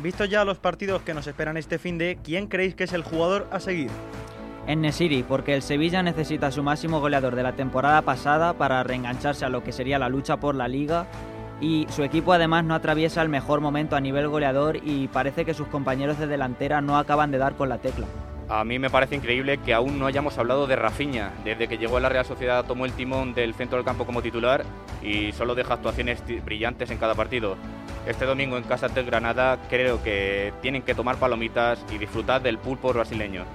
Visto 0.03 0.25
ya 0.25 0.43
los 0.43 0.57
partidos 0.57 1.01
que 1.01 1.13
nos 1.13 1.27
esperan 1.27 1.55
este 1.55 1.79
fin 1.79 1.98
de, 1.98 2.17
¿quién 2.22 2.48
creéis 2.48 2.75
que 2.75 2.83
es 2.83 2.91
el 2.91 3.03
jugador 3.03 3.48
a 3.51 3.62
seguir? 3.62 3.89
En 4.67 4.81
Nesiri, 4.81 5.24
porque 5.24 5.55
el 5.55 5.62
Sevilla 5.62 6.03
necesita 6.03 6.51
su 6.51 6.62
máximo 6.62 7.00
goleador 7.00 7.36
de 7.36 7.43
la 7.43 7.53
temporada 7.53 8.01
pasada 8.01 8.51
para 8.51 8.83
reengancharse 8.83 9.45
a 9.45 9.50
lo 9.50 9.63
que 9.63 9.72
sería 9.72 10.00
la 10.00 10.10
lucha 10.10 10.36
por 10.36 10.55
la 10.55 10.67
liga 10.67 11.07
y 11.62 11.88
su 11.89 12.03
equipo 12.03 12.33
además 12.33 12.65
no 12.65 12.75
atraviesa 12.75 13.22
el 13.22 13.29
mejor 13.29 13.62
momento 13.62 13.95
a 13.95 14.01
nivel 14.01 14.27
goleador 14.27 14.75
y 14.83 15.07
parece 15.07 15.45
que 15.45 15.53
sus 15.53 15.69
compañeros 15.69 16.19
de 16.19 16.27
delantera 16.27 16.81
no 16.81 16.98
acaban 16.98 17.31
de 17.31 17.38
dar 17.38 17.55
con 17.55 17.69
la 17.69 17.77
tecla. 17.77 18.05
A 18.50 18.65
mí 18.65 18.79
me 18.79 18.89
parece 18.89 19.15
increíble 19.15 19.60
que 19.60 19.74
aún 19.74 20.00
no 20.00 20.05
hayamos 20.05 20.38
hablado 20.38 20.67
de 20.67 20.75
Rafinha. 20.75 21.31
Desde 21.45 21.69
que 21.69 21.77
llegó 21.77 21.95
a 21.95 22.01
la 22.01 22.10
Real 22.10 22.25
Sociedad 22.25 22.65
tomó 22.65 22.86
el 22.86 22.91
timón 22.91 23.33
del 23.33 23.53
centro 23.53 23.77
del 23.77 23.86
campo 23.86 24.05
como 24.05 24.22
titular 24.22 24.65
y 25.01 25.31
solo 25.31 25.55
deja 25.55 25.75
actuaciones 25.75 26.22
brillantes 26.43 26.91
en 26.91 26.98
cada 26.98 27.15
partido. 27.15 27.55
Este 28.05 28.25
domingo 28.25 28.57
en 28.57 28.63
casa 28.63 28.89
del 28.89 29.05
Granada 29.05 29.57
creo 29.69 30.03
que 30.03 30.53
tienen 30.62 30.81
que 30.81 30.93
tomar 30.93 31.15
palomitas 31.15 31.79
y 31.89 31.98
disfrutar 31.98 32.41
del 32.41 32.57
pulpo 32.57 32.91
brasileño. 32.91 33.45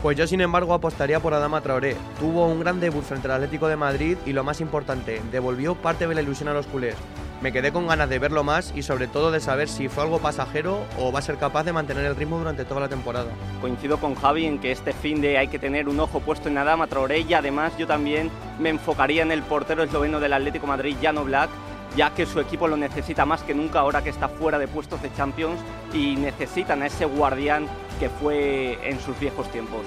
Pues 0.00 0.16
yo 0.16 0.26
sin 0.28 0.40
embargo 0.40 0.74
apostaría 0.74 1.18
por 1.18 1.34
Adama 1.34 1.60
Traoré. 1.60 1.96
Tuvo 2.20 2.46
un 2.46 2.60
gran 2.60 2.78
debut 2.78 3.02
frente 3.02 3.26
al 3.26 3.34
Atlético 3.34 3.66
de 3.66 3.76
Madrid 3.76 4.16
y 4.24 4.32
lo 4.32 4.44
más 4.44 4.60
importante, 4.60 5.20
devolvió 5.32 5.74
parte 5.74 6.06
de 6.06 6.14
la 6.14 6.22
ilusión 6.22 6.48
a 6.48 6.54
los 6.54 6.68
culés. 6.68 6.94
Me 7.42 7.52
quedé 7.52 7.72
con 7.72 7.86
ganas 7.86 8.08
de 8.08 8.18
verlo 8.18 8.44
más 8.44 8.72
y 8.76 8.82
sobre 8.82 9.08
todo 9.08 9.30
de 9.30 9.40
saber 9.40 9.68
si 9.68 9.88
fue 9.88 10.04
algo 10.04 10.20
pasajero 10.20 10.84
o 10.98 11.12
va 11.12 11.18
a 11.18 11.22
ser 11.22 11.36
capaz 11.36 11.64
de 11.64 11.72
mantener 11.72 12.04
el 12.04 12.16
ritmo 12.16 12.38
durante 12.38 12.64
toda 12.64 12.80
la 12.80 12.88
temporada. 12.88 13.30
Coincido 13.60 13.98
con 13.98 14.14
Javi 14.14 14.46
en 14.46 14.58
que 14.60 14.70
este 14.70 14.92
fin 14.92 15.20
de 15.20 15.36
hay 15.36 15.48
que 15.48 15.58
tener 15.58 15.88
un 15.88 15.98
ojo 15.98 16.20
puesto 16.20 16.48
en 16.48 16.58
Adama 16.58 16.86
Traoré 16.86 17.20
y 17.20 17.34
además 17.34 17.76
yo 17.76 17.86
también 17.86 18.30
me 18.58 18.70
enfocaría 18.70 19.22
en 19.22 19.32
el 19.32 19.42
portero 19.42 19.82
esloveno 19.82 20.20
del 20.20 20.32
Atlético 20.32 20.66
de 20.66 20.72
Madrid, 20.72 20.96
Jano 21.02 21.24
Black, 21.24 21.50
ya 21.96 22.10
que 22.14 22.26
su 22.26 22.38
equipo 22.40 22.68
lo 22.68 22.76
necesita 22.76 23.24
más 23.24 23.42
que 23.42 23.54
nunca 23.54 23.80
ahora 23.80 24.02
que 24.02 24.10
está 24.10 24.28
fuera 24.28 24.58
de 24.58 24.68
puestos 24.68 25.00
de 25.02 25.12
Champions 25.14 25.58
y 25.94 26.16
necesitan 26.16 26.82
a 26.82 26.86
ese 26.86 27.06
guardián 27.06 27.66
que 27.98 28.10
fue 28.10 28.78
en 28.88 29.00
sus 29.00 29.18
viejos 29.18 29.50
tiempos. 29.50 29.80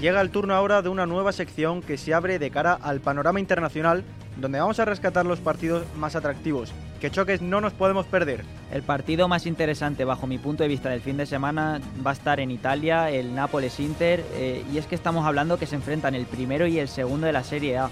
Llega 0.00 0.22
el 0.22 0.30
turno 0.30 0.54
ahora 0.54 0.80
de 0.80 0.88
una 0.88 1.04
nueva 1.04 1.30
sección 1.30 1.82
que 1.82 1.98
se 1.98 2.14
abre 2.14 2.38
de 2.38 2.50
cara 2.50 2.72
al 2.72 3.00
panorama 3.00 3.38
internacional, 3.38 4.02
donde 4.40 4.58
vamos 4.60 4.80
a 4.80 4.84
rescatar 4.84 5.26
los 5.26 5.40
partidos 5.40 5.84
más 5.96 6.16
atractivos. 6.16 6.72
Que 7.00 7.10
choques 7.10 7.42
no 7.42 7.60
nos 7.60 7.72
podemos 7.72 8.06
perder. 8.06 8.44
El 8.72 8.82
partido 8.82 9.28
más 9.28 9.46
interesante 9.46 10.04
bajo 10.04 10.26
mi 10.26 10.38
punto 10.38 10.62
de 10.62 10.68
vista 10.68 10.90
del 10.90 11.00
fin 11.00 11.16
de 11.16 11.26
semana 11.26 11.80
va 12.04 12.10
a 12.10 12.14
estar 12.14 12.40
en 12.40 12.50
Italia, 12.50 13.10
el 13.10 13.34
Nápoles-Inter, 13.34 14.24
eh, 14.34 14.64
y 14.72 14.78
es 14.78 14.86
que 14.86 14.94
estamos 14.94 15.26
hablando 15.26 15.58
que 15.58 15.66
se 15.66 15.76
enfrentan 15.76 16.14
el 16.14 16.26
primero 16.26 16.66
y 16.66 16.78
el 16.78 16.88
segundo 16.88 17.26
de 17.26 17.32
la 17.32 17.44
Serie 17.44 17.78
A 17.78 17.90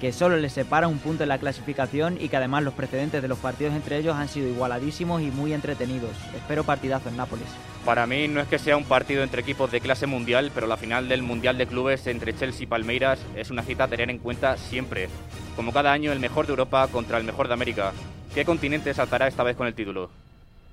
que 0.00 0.12
solo 0.12 0.38
les 0.38 0.54
separa 0.54 0.88
un 0.88 0.98
punto 0.98 1.22
en 1.22 1.28
la 1.28 1.38
clasificación 1.38 2.16
y 2.18 2.30
que 2.30 2.36
además 2.38 2.62
los 2.62 2.74
precedentes 2.74 3.20
de 3.20 3.28
los 3.28 3.38
partidos 3.38 3.74
entre 3.74 3.98
ellos 3.98 4.16
han 4.16 4.28
sido 4.28 4.48
igualadísimos 4.48 5.20
y 5.20 5.30
muy 5.30 5.52
entretenidos. 5.52 6.16
Espero 6.34 6.64
partidazo 6.64 7.10
en 7.10 7.18
Nápoles. 7.18 7.46
Para 7.84 8.06
mí 8.06 8.26
no 8.26 8.40
es 8.40 8.48
que 8.48 8.58
sea 8.58 8.76
un 8.76 8.84
partido 8.84 9.22
entre 9.22 9.42
equipos 9.42 9.70
de 9.70 9.80
clase 9.80 10.06
mundial, 10.06 10.50
pero 10.54 10.66
la 10.66 10.78
final 10.78 11.08
del 11.08 11.22
Mundial 11.22 11.58
de 11.58 11.66
Clubes 11.66 12.06
entre 12.06 12.34
Chelsea 12.34 12.64
y 12.64 12.66
Palmeiras 12.66 13.20
es 13.36 13.50
una 13.50 13.62
cita 13.62 13.84
a 13.84 13.88
tener 13.88 14.10
en 14.10 14.18
cuenta 14.18 14.56
siempre. 14.56 15.08
Como 15.60 15.74
cada 15.74 15.92
año, 15.92 16.10
el 16.10 16.20
mejor 16.20 16.46
de 16.46 16.52
Europa 16.52 16.88
contra 16.90 17.18
el 17.18 17.24
mejor 17.24 17.46
de 17.46 17.52
América. 17.52 17.92
¿Qué 18.34 18.46
continente 18.46 18.94
saltará 18.94 19.28
esta 19.28 19.42
vez 19.42 19.58
con 19.58 19.66
el 19.66 19.74
título? 19.74 20.08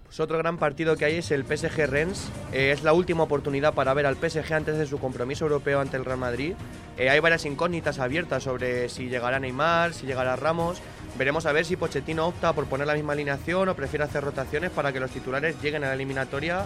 Pues 0.06 0.18
otro 0.22 0.38
gran 0.38 0.58
partido 0.58 0.96
que 0.96 1.04
hay 1.04 1.16
es 1.18 1.30
el 1.32 1.44
PSG 1.44 1.88
Rennes. 1.88 2.30
Eh, 2.54 2.72
es 2.72 2.84
la 2.84 2.94
última 2.94 3.24
oportunidad 3.24 3.74
para 3.74 3.94
ver 3.94 4.06
al 4.06 4.16
PSG 4.16 4.54
antes 4.54 4.78
de 4.78 4.86
su 4.86 4.98
compromiso 4.98 5.44
europeo 5.44 5.82
ante 5.82 5.98
el 5.98 6.06
Real 6.06 6.20
Madrid. 6.20 6.54
Eh, 6.98 7.10
hay 7.10 7.20
varias 7.20 7.44
incógnitas 7.44 8.00
abiertas 8.00 8.44
sobre 8.44 8.88
si 8.88 9.10
llegará 9.10 9.42
Neymar, 9.42 9.94
si 9.94 10.06
llegará 10.06 10.38
Ramos. 10.38 10.78
Veremos 11.18 11.46
a 11.48 11.52
ver 11.52 11.66
si 11.66 11.76
Pochettino 11.76 12.26
opta 12.26 12.54
por 12.54 12.68
poner 12.68 12.88
la 12.88 12.94
misma 12.94 13.12
alineación 13.12 13.68
o 13.68 13.76
prefiere 13.76 14.06
hacer 14.06 14.24
rotaciones 14.24 14.72
para 14.72 14.94
que 14.94 15.02
los 15.02 15.12
titulares 15.12 15.62
lleguen 15.62 15.84
a 15.84 15.88
la 15.88 15.96
eliminatoria 15.96 16.66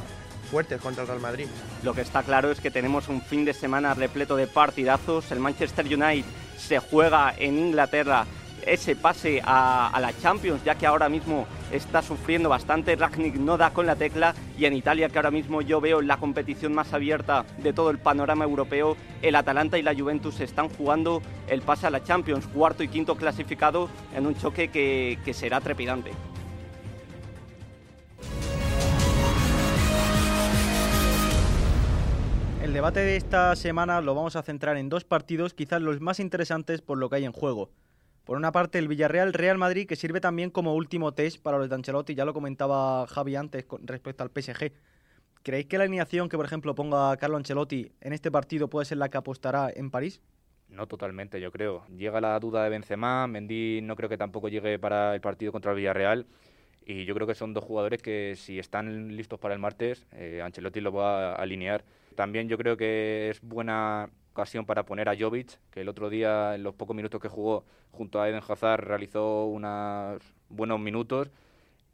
fuertes 0.51 0.81
contra 0.81 1.03
el 1.03 1.07
Real 1.07 1.21
Madrid. 1.21 1.47
Lo 1.81 1.93
que 1.93 2.01
está 2.01 2.23
claro 2.23 2.51
es 2.51 2.59
que 2.59 2.69
tenemos 2.69 3.07
un 3.07 3.21
fin 3.21 3.45
de 3.45 3.53
semana 3.53 3.93
repleto 3.93 4.35
de 4.35 4.47
partidazos. 4.47 5.31
El 5.31 5.39
Manchester 5.39 5.85
United 5.85 6.25
se 6.57 6.79
juega 6.79 7.33
en 7.37 7.57
Inglaterra 7.57 8.25
ese 8.65 8.95
pase 8.95 9.41
a, 9.43 9.97
la 9.99 10.13
Champions, 10.19 10.63
ya 10.63 10.75
que 10.75 10.85
ahora 10.85 11.09
mismo 11.09 11.47
está 11.71 12.01
sufriendo 12.01 12.49
bastante. 12.49 12.95
Ragnick 12.95 13.35
no 13.35 13.57
da 13.57 13.71
con 13.71 13.85
la 13.85 13.95
tecla 13.95 14.35
y 14.57 14.65
en 14.65 14.73
Italia, 14.73 15.09
que 15.09 15.17
ahora 15.17 15.31
mismo 15.31 15.61
yo 15.61 15.81
veo 15.81 16.01
la 16.01 16.17
competición 16.17 16.73
más 16.73 16.93
abierta 16.93 17.45
de 17.57 17.73
todo 17.73 17.89
el 17.89 17.97
panorama 17.97 18.45
europeo, 18.45 18.97
el 19.21 19.35
Atalanta 19.35 19.79
y 19.79 19.81
la 19.81 19.95
Juventus 19.95 20.39
están 20.41 20.69
jugando 20.69 21.21
el 21.47 21.61
pase 21.61 21.87
a 21.87 21.89
la 21.89 22.03
Champions, 22.03 22.45
cuarto 22.47 22.83
y 22.83 22.89
quinto 22.89 23.15
clasificado 23.15 23.89
en 24.15 24.27
un 24.27 24.35
choque 24.35 24.67
que, 24.67 25.17
que 25.23 25.33
será 25.33 25.61
trepidante. 25.61 26.11
El 32.71 32.75
debate 32.75 33.01
de 33.01 33.17
esta 33.17 33.53
semana 33.57 33.99
lo 33.99 34.15
vamos 34.15 34.37
a 34.37 34.43
centrar 34.43 34.77
en 34.77 34.87
dos 34.87 35.03
partidos, 35.03 35.53
quizás 35.53 35.81
los 35.81 35.99
más 35.99 36.21
interesantes 36.21 36.81
por 36.81 36.97
lo 36.97 37.09
que 37.09 37.17
hay 37.17 37.25
en 37.25 37.33
juego. 37.33 37.69
Por 38.23 38.37
una 38.37 38.53
parte, 38.53 38.79
el 38.79 38.87
Villarreal-Real 38.87 39.57
Madrid, 39.57 39.85
que 39.85 39.97
sirve 39.97 40.21
también 40.21 40.51
como 40.51 40.73
último 40.73 41.11
test 41.11 41.41
para 41.41 41.57
los 41.57 41.67
de 41.67 41.75
Ancelotti, 41.75 42.15
ya 42.15 42.23
lo 42.23 42.33
comentaba 42.33 43.05
Javi 43.07 43.35
antes 43.35 43.65
con 43.65 43.85
respecto 43.85 44.23
al 44.23 44.29
PSG. 44.29 44.71
¿Creéis 45.43 45.65
que 45.65 45.77
la 45.77 45.83
alineación 45.83 46.29
que, 46.29 46.37
por 46.37 46.45
ejemplo, 46.45 46.73
ponga 46.73 47.17
Carlo 47.17 47.35
Ancelotti 47.35 47.91
en 47.99 48.13
este 48.13 48.31
partido 48.31 48.69
puede 48.69 48.85
ser 48.85 48.99
la 48.99 49.09
que 49.09 49.17
apostará 49.17 49.69
en 49.75 49.91
París? 49.91 50.21
No 50.69 50.87
totalmente, 50.87 51.41
yo 51.41 51.51
creo. 51.51 51.85
Llega 51.89 52.21
la 52.21 52.39
duda 52.39 52.63
de 52.63 52.69
Benzema, 52.69 53.27
Mendy 53.27 53.81
no 53.81 53.97
creo 53.97 54.07
que 54.07 54.17
tampoco 54.17 54.47
llegue 54.47 54.79
para 54.79 55.13
el 55.13 55.19
partido 55.19 55.51
contra 55.51 55.71
el 55.71 55.77
Villarreal. 55.77 56.25
Y 56.85 57.05
yo 57.05 57.13
creo 57.13 57.27
que 57.27 57.35
son 57.35 57.53
dos 57.53 57.63
jugadores 57.63 58.01
que 58.01 58.35
si 58.35 58.59
están 58.59 59.15
listos 59.15 59.39
para 59.39 59.53
el 59.53 59.59
martes, 59.59 60.07
eh, 60.13 60.41
Ancelotti 60.43 60.81
lo 60.81 60.91
va 60.91 61.33
a 61.33 61.35
alinear. 61.35 61.83
También 62.15 62.49
yo 62.49 62.57
creo 62.57 62.75
que 62.75 63.29
es 63.29 63.41
buena 63.41 64.09
ocasión 64.31 64.65
para 64.65 64.85
poner 64.85 65.07
a 65.09 65.15
Jovic, 65.17 65.59
que 65.69 65.81
el 65.81 65.89
otro 65.89 66.09
día, 66.09 66.55
en 66.55 66.63
los 66.63 66.73
pocos 66.73 66.95
minutos 66.95 67.21
que 67.21 67.27
jugó 67.27 67.65
junto 67.91 68.21
a 68.21 68.29
Eden 68.29 68.41
Hazard, 68.47 68.83
realizó 68.83 69.45
unos 69.45 70.21
buenos 70.49 70.79
minutos. 70.79 71.29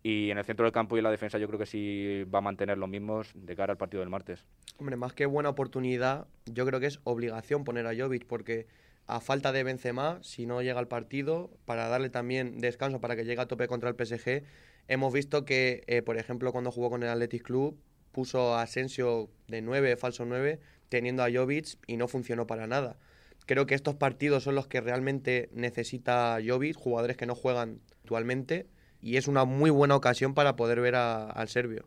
Y 0.04 0.30
en 0.32 0.38
el 0.38 0.46
centro 0.46 0.64
del 0.64 0.72
campo 0.72 0.96
y 0.96 1.00
en 1.00 1.04
la 1.04 1.12
defensa 1.12 1.38
yo 1.38 1.48
creo 1.48 1.60
que 1.60 1.66
sí 1.66 2.24
va 2.34 2.40
a 2.40 2.42
mantener 2.42 2.78
los 2.78 2.88
mismos 2.88 3.32
de 3.34 3.56
cara 3.56 3.74
al 3.74 3.78
partido 3.78 4.00
del 4.00 4.10
martes. 4.10 4.46
Hombre, 4.78 4.96
más 4.96 5.12
que 5.12 5.26
buena 5.26 5.50
oportunidad, 5.50 6.28
yo 6.46 6.66
creo 6.66 6.80
que 6.80 6.86
es 6.86 7.02
obligación 7.04 7.66
poner 7.66 7.88
a 7.88 7.96
Jovic 7.96 8.26
porque 8.26 8.68
a 9.08 9.20
falta 9.20 9.52
de 9.52 9.64
Benzema, 9.64 10.20
si 10.22 10.46
no 10.46 10.62
llega 10.62 10.80
al 10.80 10.88
partido, 10.88 11.50
para 11.66 11.88
darle 11.88 12.10
también 12.10 12.60
descanso 12.60 13.02
para 13.02 13.16
que 13.16 13.26
llegue 13.26 13.42
a 13.42 13.48
tope 13.48 13.68
contra 13.68 13.90
el 13.90 13.96
PSG, 13.96 14.44
hemos 14.88 15.14
visto 15.14 15.46
que, 15.46 15.84
eh, 15.88 16.02
por 16.02 16.18
ejemplo, 16.18 16.52
cuando 16.52 16.72
jugó 16.72 16.90
con 16.90 17.04
el 17.04 17.10
Athletic 17.10 17.44
Club, 17.44 17.78
puso 18.12 18.56
a 18.56 18.62
Asensio 18.62 19.30
de 19.48 19.62
9, 19.62 19.96
falso 19.98 20.26
9, 20.26 20.60
teniendo 20.90 21.24
a 21.24 21.32
Jovic 21.32 21.78
y 21.88 21.98
no 21.98 22.08
funcionó 22.08 22.48
para 22.48 22.68
nada. 22.68 22.98
Creo 23.46 23.66
que 23.66 23.76
estos 23.76 23.96
partidos 23.96 24.44
son 24.44 24.56
los 24.56 24.68
que 24.68 24.82
realmente 24.82 25.50
necesita 25.54 26.38
Jovic, 26.46 26.76
jugadores 26.76 27.16
que 27.18 27.26
no 27.26 27.36
juegan 27.36 27.80
actualmente, 28.02 28.68
y 29.02 29.18
es 29.18 29.28
una 29.28 29.46
muy 29.46 29.70
buena 29.70 29.96
ocasión 29.96 30.34
para 30.34 30.56
poder 30.56 30.82
ver 30.82 30.96
al 30.96 31.48
serbio. 31.48 31.86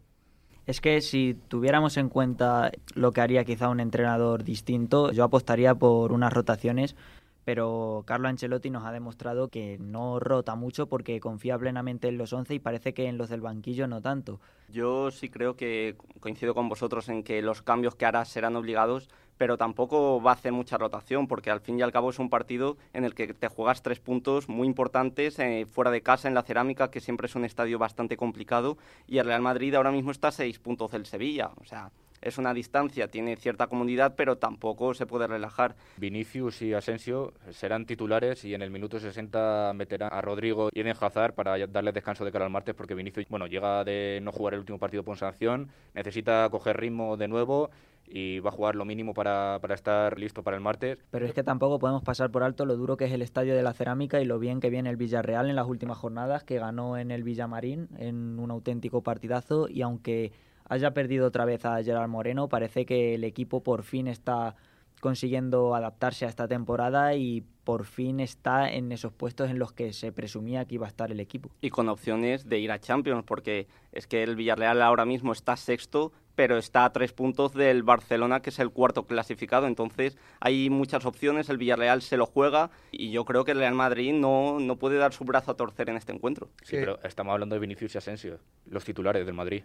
Es 0.66 0.80
que 0.80 1.00
si 1.00 1.36
tuviéramos 1.48 1.96
en 1.96 2.08
cuenta 2.08 2.70
lo 2.94 3.12
que 3.12 3.20
haría 3.20 3.44
quizá 3.44 3.68
un 3.68 3.80
entrenador 3.80 4.44
distinto, 4.44 5.10
yo 5.10 5.24
apostaría 5.24 5.74
por 5.74 6.12
unas 6.12 6.32
rotaciones 6.32 6.94
pero 7.44 8.04
Carlo 8.06 8.28
Ancelotti 8.28 8.70
nos 8.70 8.84
ha 8.84 8.92
demostrado 8.92 9.48
que 9.48 9.78
no 9.78 10.20
rota 10.20 10.54
mucho 10.54 10.88
porque 10.88 11.20
confía 11.20 11.58
plenamente 11.58 12.08
en 12.08 12.18
los 12.18 12.32
11 12.32 12.54
y 12.54 12.58
parece 12.58 12.94
que 12.94 13.06
en 13.06 13.18
los 13.18 13.28
del 13.28 13.40
banquillo 13.40 13.86
no 13.86 14.00
tanto. 14.00 14.40
Yo 14.68 15.10
sí 15.10 15.28
creo 15.28 15.56
que 15.56 15.96
coincido 16.20 16.54
con 16.54 16.68
vosotros 16.68 17.08
en 17.08 17.22
que 17.22 17.42
los 17.42 17.62
cambios 17.62 17.94
que 17.94 18.06
hará 18.06 18.24
serán 18.24 18.56
obligados, 18.56 19.08
pero 19.36 19.56
tampoco 19.56 20.20
va 20.22 20.32
a 20.32 20.34
hacer 20.34 20.52
mucha 20.52 20.76
rotación 20.76 21.26
porque 21.26 21.50
al 21.50 21.60
fin 21.60 21.78
y 21.78 21.82
al 21.82 21.92
cabo 21.92 22.10
es 22.10 22.18
un 22.18 22.28
partido 22.28 22.76
en 22.92 23.04
el 23.04 23.14
que 23.14 23.32
te 23.32 23.48
juegas 23.48 23.82
tres 23.82 23.98
puntos 23.98 24.48
muy 24.48 24.66
importantes 24.66 25.38
eh, 25.38 25.66
fuera 25.66 25.90
de 25.90 26.02
casa 26.02 26.28
en 26.28 26.34
la 26.34 26.42
cerámica, 26.42 26.90
que 26.90 27.00
siempre 27.00 27.26
es 27.26 27.34
un 27.34 27.46
estadio 27.46 27.78
bastante 27.78 28.18
complicado, 28.18 28.76
y 29.06 29.16
el 29.16 29.24
Real 29.26 29.40
Madrid 29.40 29.74
ahora 29.74 29.92
mismo 29.92 30.10
está 30.10 30.28
a 30.28 30.32
seis 30.32 30.58
puntos 30.58 30.92
del 30.92 31.06
Sevilla. 31.06 31.52
O 31.56 31.64
sea, 31.64 31.90
es 32.22 32.38
una 32.38 32.54
distancia, 32.54 33.08
tiene 33.08 33.36
cierta 33.36 33.66
comunidad, 33.66 34.14
pero 34.16 34.36
tampoco 34.38 34.94
se 34.94 35.06
puede 35.06 35.26
relajar. 35.26 35.76
Vinicius 35.96 36.62
y 36.62 36.74
Asensio 36.74 37.32
serán 37.50 37.86
titulares 37.86 38.44
y 38.44 38.54
en 38.54 38.62
el 38.62 38.70
minuto 38.70 38.98
60 38.98 39.72
meterán 39.74 40.10
a 40.12 40.20
Rodrigo 40.20 40.70
y 40.72 40.80
Eden 40.80 40.96
Hazard 41.00 41.34
para 41.34 41.66
darle 41.66 41.92
descanso 41.92 42.24
de 42.24 42.32
cara 42.32 42.44
al 42.44 42.50
martes 42.50 42.74
porque 42.74 42.94
Vinicius, 42.94 43.26
bueno, 43.28 43.46
llega 43.46 43.84
de 43.84 44.20
no 44.22 44.32
jugar 44.32 44.54
el 44.54 44.60
último 44.60 44.78
partido 44.78 45.02
por 45.02 45.16
sanción, 45.16 45.70
necesita 45.94 46.48
coger 46.50 46.78
ritmo 46.78 47.16
de 47.16 47.28
nuevo 47.28 47.70
y 48.12 48.40
va 48.40 48.50
a 48.50 48.52
jugar 48.52 48.74
lo 48.74 48.84
mínimo 48.84 49.14
para, 49.14 49.58
para, 49.60 49.74
estar 49.74 50.18
listo 50.18 50.42
para 50.42 50.56
el 50.56 50.62
martes. 50.62 50.98
Pero 51.10 51.26
es 51.26 51.32
que 51.32 51.44
tampoco 51.44 51.78
podemos 51.78 52.02
pasar 52.02 52.30
por 52.30 52.42
alto 52.42 52.66
lo 52.66 52.76
duro 52.76 52.96
que 52.96 53.04
es 53.04 53.12
el 53.12 53.22
estadio 53.22 53.54
de 53.54 53.62
la 53.62 53.72
Cerámica 53.72 54.20
y 54.20 54.24
lo 54.24 54.38
bien 54.38 54.60
que 54.60 54.68
viene 54.68 54.90
el 54.90 54.96
Villarreal 54.96 55.48
en 55.48 55.56
las 55.56 55.66
últimas 55.66 55.96
jornadas, 55.96 56.42
que 56.42 56.58
ganó 56.58 56.98
en 56.98 57.12
el 57.12 57.22
Villamarín 57.22 57.88
en 57.98 58.38
un 58.40 58.50
auténtico 58.50 59.02
partidazo 59.02 59.68
y 59.68 59.82
aunque 59.82 60.32
haya 60.70 60.92
perdido 60.92 61.26
otra 61.26 61.44
vez 61.44 61.66
a 61.66 61.82
Gerard 61.82 62.08
Moreno. 62.08 62.48
Parece 62.48 62.86
que 62.86 63.14
el 63.14 63.24
equipo 63.24 63.62
por 63.62 63.82
fin 63.82 64.06
está 64.06 64.54
consiguiendo 65.00 65.74
adaptarse 65.74 66.26
a 66.26 66.28
esta 66.28 66.46
temporada 66.46 67.14
y 67.14 67.42
por 67.64 67.84
fin 67.84 68.20
está 68.20 68.70
en 68.70 68.92
esos 68.92 69.12
puestos 69.12 69.50
en 69.50 69.58
los 69.58 69.72
que 69.72 69.92
se 69.92 70.12
presumía 70.12 70.64
que 70.66 70.76
iba 70.76 70.86
a 70.86 70.88
estar 70.88 71.10
el 71.10 71.20
equipo. 71.20 71.50
Y 71.60 71.70
con 71.70 71.88
opciones 71.88 72.48
de 72.48 72.58
ir 72.58 72.70
a 72.70 72.78
Champions, 72.78 73.24
porque 73.24 73.66
es 73.92 74.06
que 74.06 74.22
el 74.22 74.36
Villarreal 74.36 74.80
ahora 74.82 75.04
mismo 75.04 75.32
está 75.32 75.56
sexto, 75.56 76.12
pero 76.36 76.56
está 76.56 76.84
a 76.84 76.92
tres 76.92 77.12
puntos 77.12 77.52
del 77.52 77.82
Barcelona, 77.82 78.40
que 78.40 78.50
es 78.50 78.58
el 78.60 78.70
cuarto 78.70 79.06
clasificado. 79.06 79.66
Entonces 79.66 80.16
hay 80.38 80.70
muchas 80.70 81.04
opciones, 81.04 81.48
el 81.48 81.58
Villarreal 81.58 82.02
se 82.02 82.16
lo 82.16 82.26
juega 82.26 82.70
y 82.92 83.10
yo 83.10 83.24
creo 83.24 83.44
que 83.44 83.52
el 83.52 83.58
Real 83.58 83.74
Madrid 83.74 84.12
no, 84.12 84.60
no 84.60 84.76
puede 84.76 84.98
dar 84.98 85.12
su 85.12 85.24
brazo 85.24 85.50
a 85.50 85.56
torcer 85.56 85.90
en 85.90 85.96
este 85.96 86.12
encuentro. 86.12 86.50
Sí, 86.62 86.76
pero 86.76 87.00
estamos 87.02 87.32
hablando 87.32 87.56
de 87.56 87.60
Vinicius 87.60 87.96
y 87.96 87.98
Asensio, 87.98 88.38
los 88.66 88.84
titulares 88.84 89.26
del 89.26 89.34
Madrid. 89.34 89.64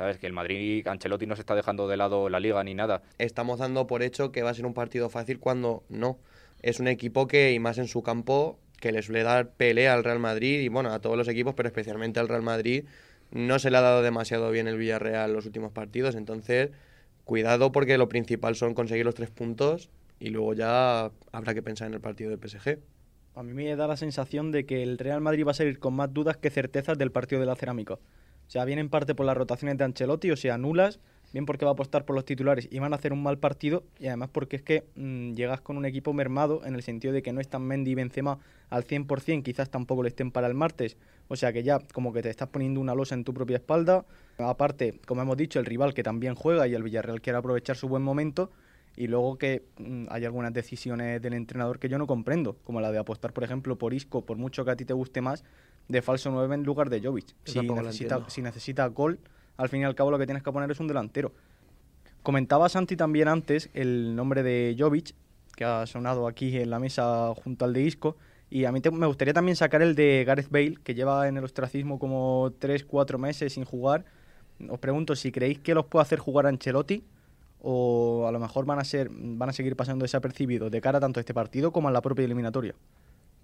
¿Sabes? 0.00 0.16
Que 0.16 0.26
el 0.26 0.32
Madrid, 0.32 0.88
Ancelotti 0.88 1.26
no 1.26 1.36
se 1.36 1.42
está 1.42 1.54
dejando 1.54 1.86
de 1.86 1.98
lado 1.98 2.30
la 2.30 2.40
liga 2.40 2.64
ni 2.64 2.72
nada. 2.72 3.02
Estamos 3.18 3.58
dando 3.58 3.86
por 3.86 4.02
hecho 4.02 4.32
que 4.32 4.42
va 4.42 4.48
a 4.48 4.54
ser 4.54 4.64
un 4.64 4.72
partido 4.72 5.10
fácil 5.10 5.38
cuando 5.38 5.84
no. 5.90 6.18
Es 6.62 6.80
un 6.80 6.88
equipo 6.88 7.26
que, 7.26 7.52
y 7.52 7.58
más 7.58 7.76
en 7.76 7.86
su 7.86 8.02
campo, 8.02 8.58
que 8.80 8.92
le 8.92 9.02
suele 9.02 9.24
dar 9.24 9.50
pelea 9.50 9.92
al 9.92 10.02
Real 10.02 10.18
Madrid 10.18 10.60
y 10.60 10.68
bueno, 10.68 10.90
a 10.90 11.00
todos 11.00 11.18
los 11.18 11.28
equipos, 11.28 11.52
pero 11.52 11.68
especialmente 11.68 12.18
al 12.18 12.28
Real 12.28 12.40
Madrid. 12.40 12.86
No 13.30 13.58
se 13.58 13.70
le 13.70 13.76
ha 13.76 13.82
dado 13.82 14.00
demasiado 14.00 14.50
bien 14.50 14.68
el 14.68 14.78
Villarreal 14.78 15.34
los 15.34 15.44
últimos 15.44 15.70
partidos, 15.70 16.14
entonces 16.14 16.70
cuidado 17.24 17.70
porque 17.70 17.98
lo 17.98 18.08
principal 18.08 18.56
son 18.56 18.72
conseguir 18.72 19.04
los 19.04 19.14
tres 19.14 19.28
puntos 19.28 19.90
y 20.18 20.30
luego 20.30 20.54
ya 20.54 21.10
habrá 21.30 21.52
que 21.52 21.60
pensar 21.60 21.88
en 21.88 21.92
el 21.92 22.00
partido 22.00 22.34
de 22.34 22.38
PSG. 22.38 22.78
A 23.34 23.42
mí 23.42 23.52
me 23.52 23.76
da 23.76 23.86
la 23.86 23.98
sensación 23.98 24.50
de 24.50 24.64
que 24.64 24.82
el 24.82 24.96
Real 24.96 25.20
Madrid 25.20 25.46
va 25.46 25.50
a 25.50 25.54
salir 25.54 25.78
con 25.78 25.92
más 25.92 26.10
dudas 26.10 26.38
que 26.38 26.48
certezas 26.48 26.96
del 26.96 27.12
partido 27.12 27.42
de 27.42 27.46
la 27.46 27.54
cerámica. 27.54 27.98
O 28.50 28.52
sea, 28.52 28.64
bien 28.64 28.80
en 28.80 28.88
parte 28.88 29.14
por 29.14 29.26
las 29.26 29.36
rotaciones 29.36 29.78
de 29.78 29.84
Ancelotti, 29.84 30.32
o 30.32 30.36
sea, 30.36 30.58
nulas, 30.58 30.98
bien 31.32 31.46
porque 31.46 31.64
va 31.64 31.70
a 31.70 31.74
apostar 31.74 32.04
por 32.04 32.16
los 32.16 32.24
titulares 32.24 32.66
y 32.68 32.80
van 32.80 32.92
a 32.92 32.96
hacer 32.96 33.12
un 33.12 33.22
mal 33.22 33.38
partido, 33.38 33.84
y 34.00 34.08
además 34.08 34.30
porque 34.32 34.56
es 34.56 34.62
que 34.62 34.88
mm, 34.96 35.34
llegas 35.34 35.60
con 35.60 35.76
un 35.76 35.84
equipo 35.84 36.12
mermado 36.12 36.62
en 36.64 36.74
el 36.74 36.82
sentido 36.82 37.14
de 37.14 37.22
que 37.22 37.32
no 37.32 37.40
están 37.40 37.62
Mendy 37.62 37.92
y 37.92 37.94
Benzema 37.94 38.40
al 38.68 38.84
100%, 38.84 39.44
quizás 39.44 39.70
tampoco 39.70 40.02
le 40.02 40.08
estén 40.08 40.32
para 40.32 40.48
el 40.48 40.54
martes, 40.54 40.96
o 41.28 41.36
sea 41.36 41.52
que 41.52 41.62
ya 41.62 41.78
como 41.94 42.12
que 42.12 42.22
te 42.22 42.30
estás 42.30 42.48
poniendo 42.48 42.80
una 42.80 42.96
losa 42.96 43.14
en 43.14 43.22
tu 43.22 43.32
propia 43.32 43.58
espalda. 43.58 44.04
Aparte, 44.38 44.98
como 45.06 45.22
hemos 45.22 45.36
dicho, 45.36 45.60
el 45.60 45.66
rival 45.66 45.94
que 45.94 46.02
también 46.02 46.34
juega 46.34 46.66
y 46.66 46.74
el 46.74 46.82
Villarreal 46.82 47.20
quiere 47.20 47.38
aprovechar 47.38 47.76
su 47.76 47.86
buen 47.86 48.02
momento, 48.02 48.50
y 48.96 49.06
luego 49.06 49.38
que 49.38 49.62
mm, 49.78 50.06
hay 50.10 50.24
algunas 50.24 50.52
decisiones 50.52 51.22
del 51.22 51.34
entrenador 51.34 51.78
que 51.78 51.88
yo 51.88 51.98
no 51.98 52.06
comprendo, 52.06 52.56
como 52.64 52.80
la 52.80 52.90
de 52.90 52.98
apostar, 52.98 53.32
por 53.32 53.44
ejemplo, 53.44 53.78
por 53.78 53.94
Isco, 53.94 54.26
por 54.26 54.36
mucho 54.36 54.64
que 54.64 54.72
a 54.72 54.76
ti 54.76 54.84
te 54.84 54.92
guste 54.92 55.20
más, 55.20 55.44
de 55.90 56.02
falso 56.02 56.30
9 56.30 56.54
en 56.54 56.62
lugar 56.62 56.88
de 56.88 57.00
Jovic. 57.02 57.34
Si 57.44 57.60
necesita, 57.60 58.24
si 58.28 58.42
necesita 58.42 58.86
gol, 58.86 59.18
al 59.56 59.68
fin 59.68 59.80
y 59.80 59.84
al 59.84 59.94
cabo 59.94 60.10
lo 60.10 60.18
que 60.18 60.26
tienes 60.26 60.42
que 60.42 60.52
poner 60.52 60.70
es 60.70 60.78
un 60.80 60.86
delantero. 60.86 61.32
Comentaba 62.22 62.68
Santi 62.68 62.96
también 62.96 63.28
antes 63.28 63.70
el 63.74 64.14
nombre 64.14 64.42
de 64.42 64.76
Jovic, 64.78 65.14
que 65.56 65.64
ha 65.64 65.86
sonado 65.86 66.28
aquí 66.28 66.56
en 66.56 66.70
la 66.70 66.78
mesa 66.78 67.34
junto 67.34 67.64
al 67.64 67.72
de 67.72 67.82
Isco, 67.82 68.16
y 68.50 68.64
a 68.64 68.72
mí 68.72 68.80
me 68.92 69.06
gustaría 69.06 69.34
también 69.34 69.56
sacar 69.56 69.82
el 69.82 69.94
de 69.94 70.24
Gareth 70.24 70.50
Bale, 70.50 70.78
que 70.82 70.94
lleva 70.94 71.28
en 71.28 71.36
el 71.36 71.44
ostracismo 71.44 71.98
como 71.98 72.52
3-4 72.60 73.18
meses 73.18 73.52
sin 73.52 73.64
jugar. 73.64 74.04
Os 74.68 74.78
pregunto 74.78 75.16
si 75.16 75.32
creéis 75.32 75.58
que 75.58 75.74
los 75.74 75.86
puede 75.86 76.02
hacer 76.02 76.18
jugar 76.18 76.46
Ancelotti 76.46 77.02
o 77.62 78.26
a 78.26 78.32
lo 78.32 78.38
mejor 78.38 78.64
van 78.64 78.78
a 78.78 78.84
ser 78.84 79.10
van 79.10 79.48
a 79.48 79.52
seguir 79.52 79.76
pasando 79.76 80.04
desapercibidos 80.04 80.70
de 80.70 80.80
cara 80.80 80.98
tanto 80.98 81.20
a 81.20 81.22
este 81.22 81.34
partido 81.34 81.72
como 81.72 81.88
a 81.88 81.90
la 81.90 82.00
propia 82.00 82.24
eliminatoria. 82.24 82.74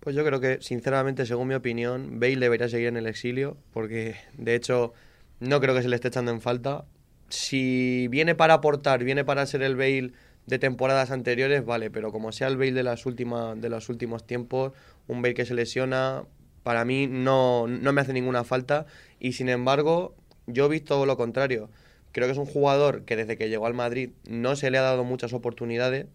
Pues 0.07 0.14
yo 0.14 0.25
creo 0.25 0.38
que, 0.38 0.59
sinceramente, 0.61 1.27
según 1.27 1.49
mi 1.49 1.57
opinión, 1.57 2.21
Bale 2.21 2.37
debería 2.37 2.69
seguir 2.69 2.87
en 2.87 2.97
el 2.97 3.09
exilio, 3.09 3.57
porque 3.73 4.14
de 4.38 4.55
hecho 4.55 4.92
no 5.40 5.61
creo 5.61 5.75
que 5.75 5.83
se 5.83 5.88
le 5.88 5.97
esté 5.97 6.07
echando 6.07 6.31
en 6.31 6.40
falta. 6.40 6.85
Si 7.29 8.07
viene 8.07 8.37
para 8.37 8.55
aportar, 8.55 9.03
viene 9.03 9.25
para 9.25 9.45
ser 9.47 9.62
el 9.62 9.75
Bale 9.75 10.12
de 10.47 10.61
temporadas 10.61 11.11
anteriores, 11.11 11.64
vale, 11.64 11.90
pero 11.90 12.12
como 12.12 12.31
sea 12.31 12.47
el 12.47 12.57
Bale 12.57 12.71
de, 12.71 12.85
las 12.85 13.05
últimas, 13.05 13.61
de 13.61 13.69
los 13.69 13.88
últimos 13.88 14.25
tiempos, 14.25 14.75
un 15.09 15.23
Bale 15.23 15.35
que 15.35 15.45
se 15.45 15.55
lesiona, 15.55 16.23
para 16.62 16.85
mí 16.85 17.09
no, 17.09 17.66
no 17.66 17.92
me 17.92 18.01
hace 18.01 18.12
ninguna 18.12 18.45
falta. 18.45 18.87
Y 19.19 19.33
sin 19.33 19.49
embargo, 19.49 20.14
yo 20.47 20.66
he 20.66 20.69
visto 20.69 21.05
lo 21.05 21.16
contrario. 21.16 21.69
Creo 22.12 22.29
que 22.29 22.33
es 22.33 22.38
un 22.38 22.47
jugador 22.47 23.05
que 23.07 23.16
desde 23.16 23.37
que 23.37 23.49
llegó 23.49 23.66
al 23.66 23.75
Madrid 23.75 24.11
no 24.29 24.55
se 24.55 24.71
le 24.71 24.79
ha 24.79 24.83
dado 24.83 25.03
muchas 25.03 25.33
oportunidades. 25.33 26.07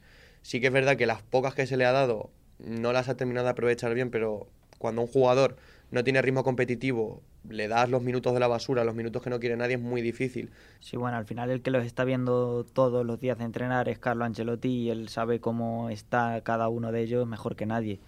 Sí 0.43 0.62
que 0.62 0.67
es 0.67 0.73
verdad 0.73 0.95
que 0.95 1.08
las 1.08 1.21
pocas 1.23 1.56
que 1.56 1.67
se 1.67 1.75
le 1.75 1.84
ha 1.84 1.91
dado 1.91 2.32
no 2.65 2.93
las 2.93 3.10
ha 3.10 3.17
terminado 3.17 3.45
de 3.45 3.52
aprovechar 3.52 3.93
bien, 3.93 4.10
pero 4.12 4.47
cuando 4.78 5.02
un 5.02 5.08
jugador 5.08 5.58
no 5.91 6.04
tiene 6.04 6.21
ritmo 6.21 6.43
competitivo, 6.43 7.21
le 7.50 7.67
das 7.67 7.89
los 7.89 8.02
minutos 8.02 8.34
de 8.34 8.39
la 8.39 8.47
basura, 8.47 8.84
los 8.84 8.95
minutos 8.95 9.21
que 9.21 9.30
no 9.30 9.39
quiere 9.39 9.58
nadie, 9.58 9.76
es 9.76 9.82
muy 9.82 10.02
difícil. 10.02 10.52
Sí, 10.80 10.97
bueno, 10.97 11.17
al 11.17 11.26
final 11.26 11.50
el 11.50 11.62
que 11.62 11.71
los 11.71 11.86
está 11.86 12.04
viendo 12.04 12.65
todos 12.65 13.06
los 13.06 13.19
días 13.19 13.38
de 13.38 13.45
entrenar 13.45 13.89
es 13.89 14.00
Carlo 14.00 14.26
Ancelotti 14.26 14.69
y 14.69 14.89
él 14.89 15.10
sabe 15.10 15.39
cómo 15.39 15.89
está 15.89 16.41
cada 16.41 16.69
uno 16.69 16.91
de 16.91 17.02
ellos 17.02 17.28
mejor 17.28 17.56
que 17.56 17.65
nadie. 17.65 18.00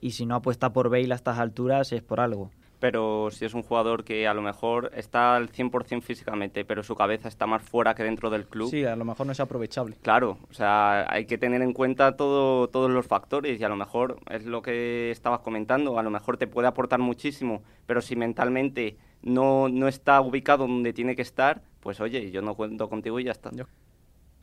Y 0.00 0.12
si 0.12 0.26
no 0.26 0.34
apuesta 0.34 0.72
por 0.72 0.90
Bale 0.90 1.12
a 1.12 1.16
estas 1.16 1.38
alturas 1.38 1.92
es 1.92 2.02
por 2.02 2.20
algo 2.20 2.50
pero 2.82 3.28
si 3.30 3.44
es 3.44 3.54
un 3.54 3.62
jugador 3.62 4.02
que 4.02 4.26
a 4.26 4.34
lo 4.34 4.42
mejor 4.42 4.90
está 4.96 5.36
al 5.36 5.52
100% 5.52 6.02
físicamente, 6.02 6.64
pero 6.64 6.82
su 6.82 6.96
cabeza 6.96 7.28
está 7.28 7.46
más 7.46 7.62
fuera 7.62 7.94
que 7.94 8.02
dentro 8.02 8.28
del 8.28 8.44
club. 8.44 8.68
Sí, 8.70 8.84
a 8.84 8.96
lo 8.96 9.04
mejor 9.04 9.24
no 9.24 9.30
es 9.30 9.38
aprovechable. 9.38 9.98
Claro, 10.02 10.38
o 10.50 10.52
sea, 10.52 11.06
hay 11.08 11.26
que 11.26 11.38
tener 11.38 11.62
en 11.62 11.74
cuenta 11.74 12.16
todo, 12.16 12.66
todos 12.70 12.90
los 12.90 13.06
factores 13.06 13.60
y 13.60 13.62
a 13.62 13.68
lo 13.68 13.76
mejor 13.76 14.16
es 14.28 14.46
lo 14.46 14.62
que 14.62 15.12
estabas 15.12 15.42
comentando, 15.42 15.96
a 15.96 16.02
lo 16.02 16.10
mejor 16.10 16.38
te 16.38 16.48
puede 16.48 16.66
aportar 16.66 16.98
muchísimo, 16.98 17.62
pero 17.86 18.02
si 18.02 18.16
mentalmente 18.16 18.96
no, 19.22 19.68
no 19.68 19.86
está 19.86 20.20
ubicado 20.20 20.66
donde 20.66 20.92
tiene 20.92 21.14
que 21.14 21.22
estar, 21.22 21.62
pues 21.78 22.00
oye, 22.00 22.32
yo 22.32 22.42
no 22.42 22.56
cuento 22.56 22.88
contigo 22.88 23.20
y 23.20 23.24
ya 23.24 23.30
está. 23.30 23.52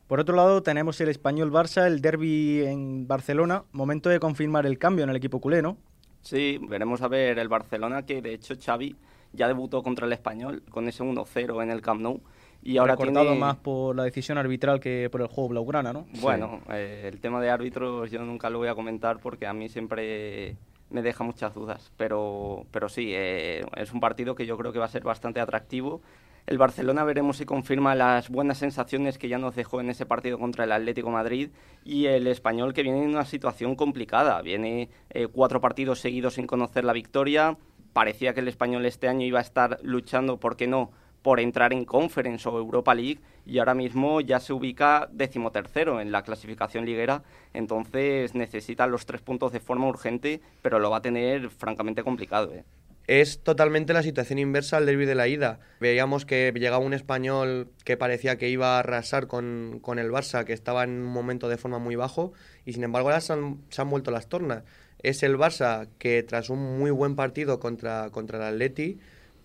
Por 0.07 0.21
otro 0.21 0.37
lado, 0.37 0.63
tenemos 0.63 1.01
el 1.01 1.09
español 1.09 1.51
Barça, 1.51 1.85
el 1.87 1.99
derby 1.99 2.63
en 2.65 3.05
Barcelona, 3.05 3.65
momento 3.73 4.07
de 4.07 4.21
confirmar 4.21 4.65
el 4.65 4.79
cambio 4.79 5.03
en 5.03 5.09
el 5.09 5.17
equipo 5.17 5.41
culé, 5.41 5.61
¿no? 5.61 5.75
Sí, 6.21 6.59
veremos 6.61 7.01
a 7.01 7.07
ver 7.07 7.39
el 7.39 7.47
Barcelona, 7.47 8.05
que 8.05 8.21
de 8.21 8.33
hecho 8.33 8.55
Xavi 8.59 8.95
ya 9.33 9.47
debutó 9.47 9.83
contra 9.83 10.05
el 10.05 10.13
Español 10.13 10.63
con 10.69 10.87
ese 10.87 11.03
1-0 11.03 11.63
en 11.63 11.71
el 11.71 11.81
Camp 11.81 12.01
Nou. 12.01 12.21
Y 12.61 12.77
ahora 12.77 12.97
tiene... 12.97 13.35
más 13.35 13.55
por 13.55 13.95
la 13.95 14.03
decisión 14.03 14.37
arbitral 14.37 14.81
que 14.81 15.09
por 15.09 15.21
el 15.21 15.27
juego 15.27 15.49
blaugrana, 15.49 15.93
¿no? 15.93 16.07
Bueno, 16.19 16.59
eh, 16.69 17.09
el 17.11 17.21
tema 17.21 17.39
de 17.39 17.49
árbitros 17.49 18.11
yo 18.11 18.21
nunca 18.23 18.49
lo 18.49 18.57
voy 18.57 18.67
a 18.67 18.75
comentar 18.75 19.19
porque 19.19 19.47
a 19.47 19.53
mí 19.53 19.69
siempre 19.69 20.57
me 20.89 21.01
deja 21.01 21.23
muchas 21.23 21.53
dudas. 21.53 21.91
Pero, 21.95 22.65
pero 22.71 22.89
sí, 22.89 23.11
eh, 23.13 23.65
es 23.77 23.93
un 23.93 24.01
partido 24.01 24.35
que 24.35 24.45
yo 24.45 24.57
creo 24.57 24.73
que 24.73 24.79
va 24.79 24.85
a 24.85 24.89
ser 24.89 25.03
bastante 25.03 25.39
atractivo 25.39 26.01
el 26.49 26.57
Barcelona 26.57 27.03
veremos 27.03 27.37
si 27.37 27.45
confirma 27.45 27.93
las 27.93 28.29
buenas 28.29 28.57
sensaciones 28.57 29.19
que 29.19 29.29
ya 29.29 29.37
nos 29.37 29.55
dejó 29.55 29.81
en 29.81 29.91
ese 29.91 30.07
partido 30.07 30.39
contra 30.39 30.63
el 30.63 30.71
Atlético 30.71 31.11
Madrid 31.11 31.51
y 31.85 32.07
el 32.07 32.25
español 32.25 32.73
que 32.73 32.81
viene 32.81 33.03
en 33.03 33.09
una 33.11 33.25
situación 33.25 33.75
complicada. 33.75 34.41
Viene 34.41 34.89
eh, 35.11 35.27
cuatro 35.27 35.61
partidos 35.61 35.99
seguidos 35.99 36.33
sin 36.33 36.47
conocer 36.47 36.85
la 36.85 36.93
victoria. 36.93 37.55
Parecía 37.93 38.33
que 38.33 38.39
el 38.39 38.47
español 38.47 38.87
este 38.87 39.07
año 39.07 39.27
iba 39.27 39.37
a 39.37 39.43
estar 39.43 39.77
luchando, 39.83 40.39
¿por 40.39 40.57
qué 40.57 40.65
no?, 40.65 40.89
por 41.21 41.39
entrar 41.39 41.71
en 41.71 41.85
Conference 41.85 42.49
o 42.49 42.57
Europa 42.57 42.95
League 42.95 43.19
y 43.45 43.59
ahora 43.59 43.75
mismo 43.75 44.19
ya 44.19 44.39
se 44.39 44.51
ubica 44.51 45.07
decimotercero 45.11 46.01
en 46.01 46.11
la 46.11 46.23
clasificación 46.23 46.83
liguera, 46.83 47.21
entonces 47.53 48.33
necesita 48.33 48.87
los 48.87 49.05
tres 49.05 49.21
puntos 49.21 49.51
de 49.51 49.59
forma 49.59 49.87
urgente, 49.87 50.41
pero 50.63 50.79
lo 50.79 50.89
va 50.89 50.97
a 50.97 51.01
tener 51.01 51.49
francamente 51.51 52.01
complicado. 52.01 52.51
¿eh? 52.53 52.63
Es 53.09 53.39
totalmente 53.39 53.91
la 53.91 54.03
situación 54.03 54.37
inversa 54.37 54.77
al 54.77 54.85
derby 54.85 55.07
de 55.07 55.15
la 55.15 55.27
ida. 55.27 55.59
Veíamos 55.79 56.27
que 56.27 56.53
llegaba 56.53 56.77
un 56.77 56.93
español 56.93 57.71
que 57.83 57.97
parecía 57.97 58.37
que 58.37 58.49
iba 58.49 58.75
a 58.75 58.79
arrasar 58.79 59.25
con, 59.25 59.79
con 59.81 59.97
el 59.97 60.11
Barça, 60.11 60.45
que 60.45 60.53
estaba 60.53 60.83
en 60.83 60.91
un 60.91 61.07
momento 61.07 61.49
de 61.49 61.57
forma 61.57 61.79
muy 61.79 61.95
bajo, 61.95 62.33
y 62.67 62.73
sin 62.73 62.83
embargo 62.83 63.09
ahora 63.09 63.19
se 63.19 63.33
han, 63.33 63.63
se 63.69 63.81
han 63.81 63.89
vuelto 63.89 64.11
las 64.11 64.29
tornas. 64.29 64.63
Es 65.01 65.23
el 65.23 65.39
Barça 65.39 65.87
que 65.97 66.21
tras 66.21 66.51
un 66.51 66.77
muy 66.77 66.91
buen 66.91 67.15
partido 67.15 67.59
contra, 67.59 68.11
contra 68.11 68.37
el 68.37 68.53
Atleti, 68.53 68.99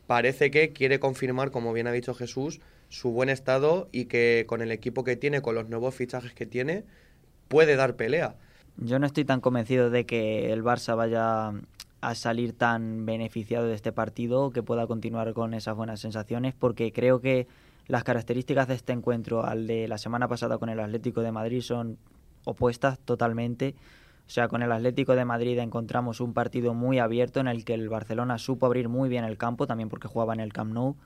parece 0.07 0.51
que 0.51 0.75
quiere 0.75 1.01
confirmar, 1.01 1.51
como 1.51 1.73
bien 1.73 1.87
ha 1.87 1.93
dicho 1.93 2.13
Jesús, 2.13 2.61
su 2.91 3.13
buen 3.13 3.31
estado 3.31 3.89
y 3.93 4.05
que 4.05 4.45
con 4.47 4.61
el 4.61 4.73
equipo 4.73 5.05
que 5.05 5.17
tiene, 5.17 5.41
con 5.41 5.55
los 5.55 5.71
nuevos 5.71 5.95
fichajes 5.95 6.35
que 6.35 6.45
tiene, 6.45 6.85
puede 7.49 7.77
dar 7.77 7.97
pelea. 7.97 8.37
Yo 8.77 8.99
no 8.99 9.07
estoy 9.07 9.25
tan 9.25 9.41
convencido 9.41 9.89
de 9.89 10.05
que 10.05 10.53
el 10.53 10.63
Barça 10.63 10.95
vaya 10.95 11.53
a 12.05 12.15
salir 12.15 12.53
tan 12.53 13.07
beneficiado 13.07 13.67
de 13.67 13.75
este 13.75 13.91
partido, 13.91 14.51
que 14.51 14.63
pueda 14.63 14.87
continuar 14.87 15.33
con 15.33 15.55
esas 15.55 15.75
buenas 15.75 16.01
sensaciones, 16.01 16.55
porque 16.55 16.93
creo 16.93 17.21
que 17.21 17.47
las 17.87 18.05
características 18.05 18.69
de 18.69 18.75
este 18.75 18.93
encuentro 18.93 19.45
al 19.45 19.67
de 19.67 19.89
la 19.89 19.97
semana 19.97 20.29
pasada 20.29 20.59
con 20.59 20.69
el 20.69 20.81
Atlético 20.81 21.23
de 21.23 21.33
Madrid 21.33 21.63
son 21.63 21.97
opuestas 22.45 22.99
totalmente. 22.99 23.75
O 24.27 24.31
sea, 24.31 24.49
con 24.49 24.63
el 24.63 24.73
Atlético 24.73 25.17
de 25.17 25.25
Madrid 25.25 25.59
encontramos 25.59 26.21
un 26.21 26.35
partido 26.35 26.75
muy 26.75 26.99
abierto 26.99 27.41
en 27.41 27.49
el 27.49 27.65
que 27.65 27.75
el 27.75 27.89
Barcelona 27.89 28.39
supo 28.39 28.67
abrir 28.67 28.89
muy 28.89 29.09
bien 29.09 29.25
el 29.25 29.39
campo, 29.39 29.67
también 29.67 29.89
porque 29.89 30.09
jugaba 30.09 30.35
en 30.35 30.41
el 30.41 30.53
Camp 30.53 30.73
Nou. 30.73 30.97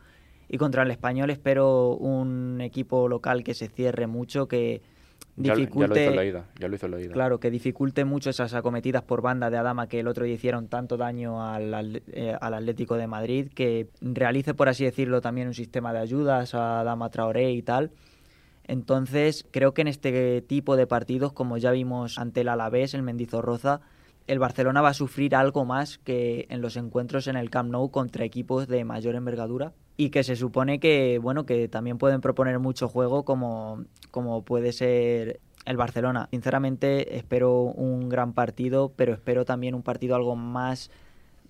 Y 0.49 0.59
contra 0.59 0.83
el 0.83 0.91
Español 0.91 1.31
espero 1.31 1.91
un 1.91 2.61
equipo 2.61 3.07
local 3.07 3.45
que 3.45 3.55
se 3.55 3.69
cierre 3.69 4.07
mucho, 4.07 4.49
que 4.49 4.83
dificulte, 5.39 6.05
ya, 6.05 6.11
lo 6.11 6.11
hizo 6.11 6.17
la 6.17 6.25
ida, 6.25 6.45
ya 6.59 6.69
lo 6.69 6.75
hizo 6.75 6.89
la 6.89 7.01
ida. 7.01 7.13
Claro, 7.13 7.41
que 7.41 7.51
dificulte 7.51 8.05
mucho 8.05 8.31
esas 8.31 8.55
acometidas 8.55 9.03
por 9.03 9.23
banda 9.23 9.51
de 9.51 9.57
Adama 9.57 9.89
que 9.89 10.01
el 10.01 10.09
otro 10.09 10.25
día 10.25 10.35
hicieron 10.35 10.69
tanto 10.69 10.97
daño 10.97 11.45
al, 11.45 12.03
eh, 12.09 12.37
al, 12.41 12.55
Atlético 12.55 12.97
de 12.97 13.07
Madrid, 13.07 13.49
que 13.55 13.89
realice, 14.01 14.55
por 14.55 14.69
así 14.69 14.85
decirlo, 14.85 15.21
también 15.21 15.49
un 15.49 15.55
sistema 15.55 15.93
de 15.93 16.01
ayudas 16.01 16.55
a 16.55 16.81
Adama 16.81 17.11
Traoré 17.11 17.53
y 17.53 17.63
tal. 17.63 17.93
Entonces, 18.65 19.47
creo 19.51 19.73
que 19.73 19.83
en 19.83 19.89
este 19.89 20.43
tipo 20.43 20.77
de 20.77 20.87
partidos, 20.87 21.33
como 21.33 21.57
ya 21.57 21.71
vimos 21.71 22.19
ante 22.19 22.43
el 22.43 22.49
Alavés, 22.49 22.93
el 22.93 23.03
Mendizorroza, 23.03 23.81
el 24.27 24.39
Barcelona 24.39 24.83
va 24.83 24.91
a 24.91 24.95
sufrir 24.95 25.35
algo 25.35 25.65
más 25.65 25.99
que 25.99 26.47
en 26.51 26.61
los 26.61 26.77
encuentros 26.77 27.29
en 27.29 27.37
el 27.37 27.49
Camp 27.49 27.71
Nou 27.71 27.91
contra 27.91 28.27
equipos 28.27 28.69
de 28.69 28.85
mayor 28.85 29.15
envergadura 29.15 29.73
y 29.99 30.11
que 30.11 30.23
se 30.23 30.37
supone 30.37 30.79
que 30.79 31.19
bueno 31.21 31.45
que 31.45 31.69
también 31.69 31.99
pueden 31.99 32.23
proponer 32.23 32.59
mucho 32.61 32.89
juego 32.89 33.25
como, 33.25 33.85
como 34.11 34.43
puede 34.45 34.73
ser 34.73 35.41
el 35.67 35.77
Barcelona. 35.77 36.29
Sinceramente 36.31 37.19
espero 37.19 37.61
un 37.61 38.09
gran 38.09 38.33
partido, 38.33 38.93
pero 38.97 39.13
espero 39.13 39.45
también 39.45 39.75
un 39.75 39.83
partido 39.83 40.15
algo 40.15 40.37
más 40.37 40.91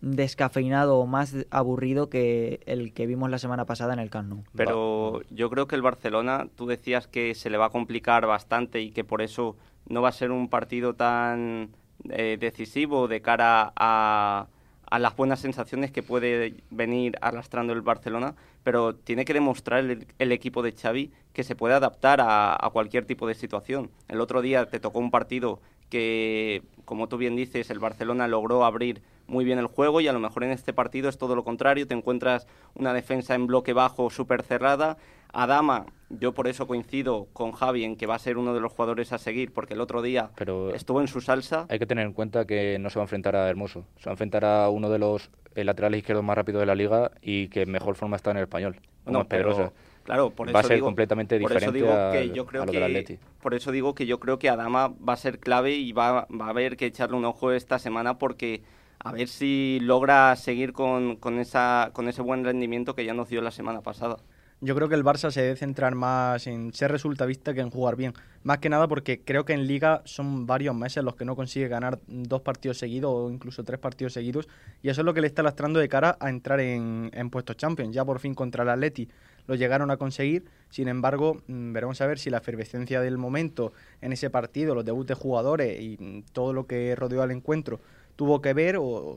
descafeinado 0.00 0.98
o 0.98 1.06
más 1.06 1.36
aburrido 1.50 2.08
que 2.08 2.60
el 2.66 2.94
que 2.94 3.06
vimos 3.06 3.30
la 3.30 3.38
semana 3.38 3.66
pasada 3.66 3.92
en 3.92 3.98
el 3.98 4.10
Camp 4.10 4.30
Nou. 4.30 4.44
Pero 4.56 5.20
yo 5.30 5.50
creo 5.50 5.68
que 5.68 5.76
el 5.76 5.82
Barcelona, 5.82 6.48
tú 6.56 6.66
decías 6.66 7.06
que 7.06 7.34
se 7.34 7.50
le 7.50 7.58
va 7.58 7.66
a 7.66 7.70
complicar 7.70 8.26
bastante 8.26 8.80
y 8.80 8.92
que 8.92 9.04
por 9.04 9.20
eso 9.20 9.56
no 9.88 10.00
va 10.00 10.08
a 10.08 10.12
ser 10.12 10.30
un 10.30 10.48
partido 10.48 10.94
tan 10.94 11.70
eh, 12.08 12.38
decisivo 12.40 13.08
de 13.08 13.20
cara 13.20 13.72
a, 13.76 14.46
a, 14.90 14.98
las 14.98 15.16
buenas 15.16 15.40
sensaciones 15.40 15.90
que 15.90 16.02
puede 16.02 16.54
venir 16.70 17.16
arrastrando 17.20 17.72
el 17.72 17.82
Barcelona, 17.82 18.34
pero 18.64 18.94
tiene 18.94 19.24
que 19.24 19.34
demostrar 19.34 19.84
el, 20.18 20.32
equipo 20.32 20.62
de 20.62 20.72
Xavi 20.72 21.12
que 21.32 21.44
se 21.44 21.56
puede 21.56 21.74
adaptar 21.74 22.20
a, 22.20 22.54
a, 22.54 22.70
cualquier 22.70 23.04
tipo 23.04 23.26
de 23.26 23.34
situación. 23.34 23.90
El 24.08 24.20
otro 24.20 24.42
día 24.42 24.66
te 24.66 24.80
tocó 24.80 24.98
un 24.98 25.10
partido 25.10 25.60
que, 25.88 26.62
como 26.84 27.08
tú 27.08 27.16
bien 27.16 27.36
dices, 27.36 27.70
el 27.70 27.78
Barcelona 27.78 28.28
logró 28.28 28.64
abrir 28.64 29.02
muy 29.26 29.44
bien 29.44 29.58
el 29.58 29.66
juego 29.66 30.00
y 30.00 30.08
a 30.08 30.12
lo 30.12 30.20
mejor 30.20 30.44
en 30.44 30.50
este 30.50 30.72
partido 30.72 31.08
es 31.08 31.18
todo 31.18 31.36
lo 31.36 31.44
contrario, 31.44 31.86
te 31.86 31.94
encuentras 31.94 32.46
una 32.74 32.92
defensa 32.92 33.34
en 33.34 33.46
bloque 33.46 33.72
bajo 33.72 34.10
súper 34.10 34.42
cerrada. 34.42 34.96
Adama, 35.32 35.86
yo 36.10 36.32
por 36.32 36.48
eso 36.48 36.66
coincido 36.66 37.28
con 37.32 37.52
Javi 37.52 37.84
en 37.84 37.96
que 37.96 38.06
va 38.06 38.14
a 38.14 38.18
ser 38.18 38.38
uno 38.38 38.54
de 38.54 38.60
los 38.60 38.72
jugadores 38.72 39.12
a 39.12 39.18
seguir, 39.18 39.52
porque 39.52 39.74
el 39.74 39.80
otro 39.80 40.02
día 40.02 40.30
estuvo 40.74 41.00
en 41.00 41.08
su 41.08 41.20
salsa. 41.20 41.66
Hay 41.68 41.78
que 41.78 41.86
tener 41.86 42.06
en 42.06 42.12
cuenta 42.12 42.46
que 42.46 42.78
no 42.78 42.90
se 42.90 42.98
va 42.98 43.02
a 43.02 43.06
enfrentar 43.06 43.36
a 43.36 43.48
Hermoso, 43.48 43.84
se 43.98 44.06
va 44.06 44.12
a 44.12 44.14
enfrentar 44.14 44.44
a 44.44 44.68
uno 44.68 44.90
de 44.90 44.98
los 44.98 45.30
laterales 45.54 45.98
izquierdos 45.98 46.24
más 46.24 46.36
rápidos 46.36 46.60
de 46.60 46.66
la 46.66 46.74
liga 46.74 47.10
y 47.20 47.48
que 47.48 47.66
mejor 47.66 47.96
forma 47.96 48.16
está 48.16 48.30
en 48.30 48.38
el 48.38 48.44
español, 48.44 48.76
como 49.04 49.26
Pedrosa. 49.26 49.72
Claro, 50.04 50.30
por 50.30 50.48
eso 50.48 50.54
va 50.54 50.60
a 50.60 50.62
ser 50.62 50.76
digo, 50.76 50.86
completamente 50.86 51.38
diferente 51.38 51.80
que 51.80 52.30
yo 52.30 52.46
creo 52.46 52.64
que, 52.64 53.18
Por 53.42 53.52
eso 53.52 53.70
digo 53.72 53.94
que 53.94 54.06
yo 54.06 54.18
creo 54.18 54.38
que 54.38 54.48
Adama 54.48 54.88
va 55.06 55.12
a 55.12 55.16
ser 55.16 55.38
clave 55.38 55.74
y 55.74 55.92
va, 55.92 56.26
va 56.28 56.46
a 56.46 56.48
haber 56.48 56.78
que 56.78 56.86
echarle 56.86 57.18
un 57.18 57.26
ojo 57.26 57.52
esta 57.52 57.78
semana 57.78 58.16
porque 58.18 58.62
a 59.00 59.12
ver 59.12 59.28
si 59.28 59.78
logra 59.82 60.34
seguir 60.36 60.72
con, 60.72 61.16
con, 61.16 61.38
esa, 61.38 61.90
con 61.92 62.08
ese 62.08 62.22
buen 62.22 62.42
rendimiento 62.42 62.94
que 62.94 63.04
ya 63.04 63.12
nos 63.12 63.28
dio 63.28 63.42
la 63.42 63.50
semana 63.50 63.82
pasada. 63.82 64.16
Yo 64.60 64.74
creo 64.74 64.88
que 64.88 64.96
el 64.96 65.04
Barça 65.04 65.30
se 65.30 65.40
debe 65.40 65.56
centrar 65.56 65.94
más 65.94 66.48
en 66.48 66.74
ser 66.74 66.90
resultavista 66.90 67.54
que 67.54 67.60
en 67.60 67.70
jugar 67.70 67.94
bien. 67.94 68.12
Más 68.42 68.58
que 68.58 68.68
nada 68.68 68.88
porque 68.88 69.20
creo 69.20 69.44
que 69.44 69.52
en 69.52 69.68
Liga 69.68 70.02
son 70.04 70.46
varios 70.46 70.74
meses 70.74 71.04
los 71.04 71.14
que 71.14 71.24
no 71.24 71.36
consigue 71.36 71.68
ganar 71.68 72.00
dos 72.08 72.42
partidos 72.42 72.76
seguidos 72.76 73.12
o 73.14 73.30
incluso 73.30 73.62
tres 73.62 73.78
partidos 73.78 74.14
seguidos. 74.14 74.48
Y 74.82 74.88
eso 74.88 75.02
es 75.02 75.04
lo 75.04 75.14
que 75.14 75.20
le 75.20 75.28
está 75.28 75.44
lastrando 75.44 75.78
de 75.78 75.88
cara 75.88 76.16
a 76.18 76.28
entrar 76.28 76.58
en, 76.58 77.30
puestos 77.30 77.56
Champions. 77.56 77.94
Ya 77.94 78.04
por 78.04 78.18
fin 78.18 78.34
contra 78.34 78.64
el 78.64 78.70
Atleti 78.70 79.08
lo 79.46 79.54
llegaron 79.54 79.92
a 79.92 79.96
conseguir. 79.96 80.46
Sin 80.70 80.88
embargo, 80.88 81.40
mm, 81.46 81.72
veremos 81.72 82.00
a 82.00 82.06
ver 82.08 82.18
si 82.18 82.28
la 82.28 82.38
efervescencia 82.38 83.00
del 83.00 83.16
momento 83.16 83.72
en 84.00 84.12
ese 84.12 84.28
partido, 84.28 84.74
los 84.74 84.84
debuts 84.84 85.06
de 85.06 85.14
jugadores 85.14 85.80
y 85.80 85.96
mm, 86.00 86.22
todo 86.32 86.52
lo 86.52 86.66
que 86.66 86.96
rodeó 86.96 87.22
al 87.22 87.30
encuentro 87.30 87.80
tuvo 88.18 88.42
que 88.42 88.52
ver 88.52 88.78
o, 88.80 89.16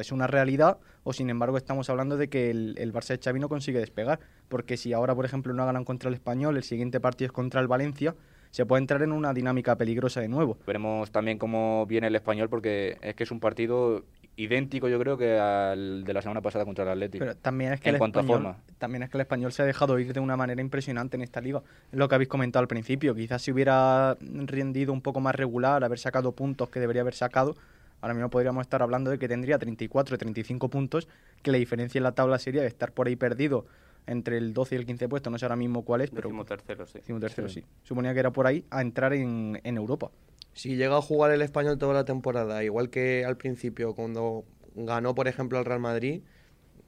es 0.00 0.10
una 0.10 0.26
realidad 0.26 0.78
o 1.04 1.12
sin 1.12 1.28
embargo 1.28 1.58
estamos 1.58 1.90
hablando 1.90 2.16
de 2.16 2.28
que 2.28 2.50
el, 2.50 2.76
el, 2.78 2.94
Barça 2.94 3.08
de 3.08 3.18
Xavi 3.22 3.38
no 3.38 3.50
consigue 3.50 3.78
despegar 3.78 4.20
porque 4.48 4.78
si 4.78 4.94
ahora 4.94 5.14
por 5.14 5.26
ejemplo 5.26 5.52
no 5.52 5.66
ganan 5.66 5.84
contra 5.84 6.08
el 6.08 6.14
Español 6.14 6.56
el 6.56 6.62
siguiente 6.62 6.98
partido 6.98 7.26
es 7.26 7.32
contra 7.32 7.60
el 7.60 7.68
Valencia 7.68 8.14
se 8.50 8.64
puede 8.64 8.80
entrar 8.80 9.02
en 9.02 9.12
una 9.12 9.34
dinámica 9.34 9.76
peligrosa 9.76 10.22
de 10.22 10.28
nuevo. 10.28 10.56
Veremos 10.66 11.10
también 11.10 11.36
cómo 11.36 11.84
viene 11.84 12.06
el 12.06 12.14
español 12.14 12.48
porque 12.48 12.96
es 13.02 13.14
que 13.14 13.24
es 13.24 13.30
un 13.30 13.40
partido 13.40 14.04
idéntico 14.36 14.88
yo 14.88 14.98
creo 15.00 15.18
que 15.18 15.36
al 15.36 16.04
de 16.04 16.14
la 16.14 16.22
semana 16.22 16.40
pasada 16.40 16.64
contra 16.64 16.84
el 16.84 16.90
Atlético. 16.90 17.24
Pero 17.24 17.36
también 17.36 17.72
es 17.72 17.80
que 17.80 17.90
el 17.90 17.96
español, 17.96 18.54
también 18.78 19.02
es 19.02 19.10
que 19.10 19.16
el 19.16 19.22
español 19.22 19.52
se 19.52 19.62
ha 19.62 19.66
dejado 19.66 19.98
ir 19.98 20.12
de 20.12 20.20
una 20.20 20.36
manera 20.36 20.62
impresionante 20.62 21.16
en 21.16 21.22
esta 21.22 21.40
liga. 21.40 21.62
Es 21.92 21.98
lo 21.98 22.08
que 22.08 22.14
habéis 22.14 22.28
comentado 22.28 22.62
al 22.62 22.68
principio, 22.68 23.14
quizás 23.14 23.42
si 23.42 23.52
hubiera 23.52 24.16
rendido 24.20 24.92
un 24.92 25.02
poco 25.02 25.20
más 25.20 25.34
regular, 25.34 25.84
haber 25.84 25.98
sacado 25.98 26.32
puntos 26.32 26.70
que 26.70 26.80
debería 26.80 27.02
haber 27.02 27.14
sacado, 27.14 27.56
ahora 28.00 28.14
mismo 28.14 28.30
podríamos 28.30 28.62
estar 28.62 28.82
hablando 28.82 29.10
de 29.10 29.18
que 29.18 29.28
tendría 29.28 29.58
34 29.58 30.14
o 30.14 30.18
35 30.18 30.68
puntos, 30.68 31.08
que 31.42 31.52
la 31.52 31.58
diferencia 31.58 31.98
en 31.98 32.04
la 32.04 32.12
tabla 32.12 32.38
sería 32.38 32.62
de 32.62 32.68
estar 32.68 32.92
por 32.92 33.06
ahí 33.06 33.16
perdido 33.16 33.66
entre 34.06 34.38
el 34.38 34.54
12 34.54 34.74
y 34.74 34.78
el 34.78 34.86
15 34.86 35.08
puesto, 35.08 35.30
no 35.30 35.38
sé 35.38 35.44
ahora 35.44 35.56
mismo 35.56 35.84
cuál 35.84 36.00
es, 36.00 36.10
pero... 36.10 36.30
tercero, 36.44 36.86
sí. 36.86 37.00
tercero, 37.20 37.48
sí. 37.48 37.64
Suponía 37.82 38.14
que 38.14 38.20
era 38.20 38.32
por 38.32 38.46
ahí 38.46 38.64
a 38.70 38.80
entrar 38.80 39.12
en, 39.12 39.60
en 39.64 39.76
Europa. 39.76 40.10
Si 40.54 40.76
llega 40.76 40.96
a 40.96 41.02
jugar 41.02 41.30
el 41.30 41.42
español 41.42 41.78
toda 41.78 41.94
la 41.94 42.04
temporada, 42.04 42.64
igual 42.64 42.88
que 42.88 43.24
al 43.24 43.36
principio, 43.36 43.94
cuando 43.94 44.44
ganó, 44.74 45.14
por 45.14 45.28
ejemplo, 45.28 45.58
al 45.58 45.66
Real 45.66 45.80
Madrid, 45.80 46.22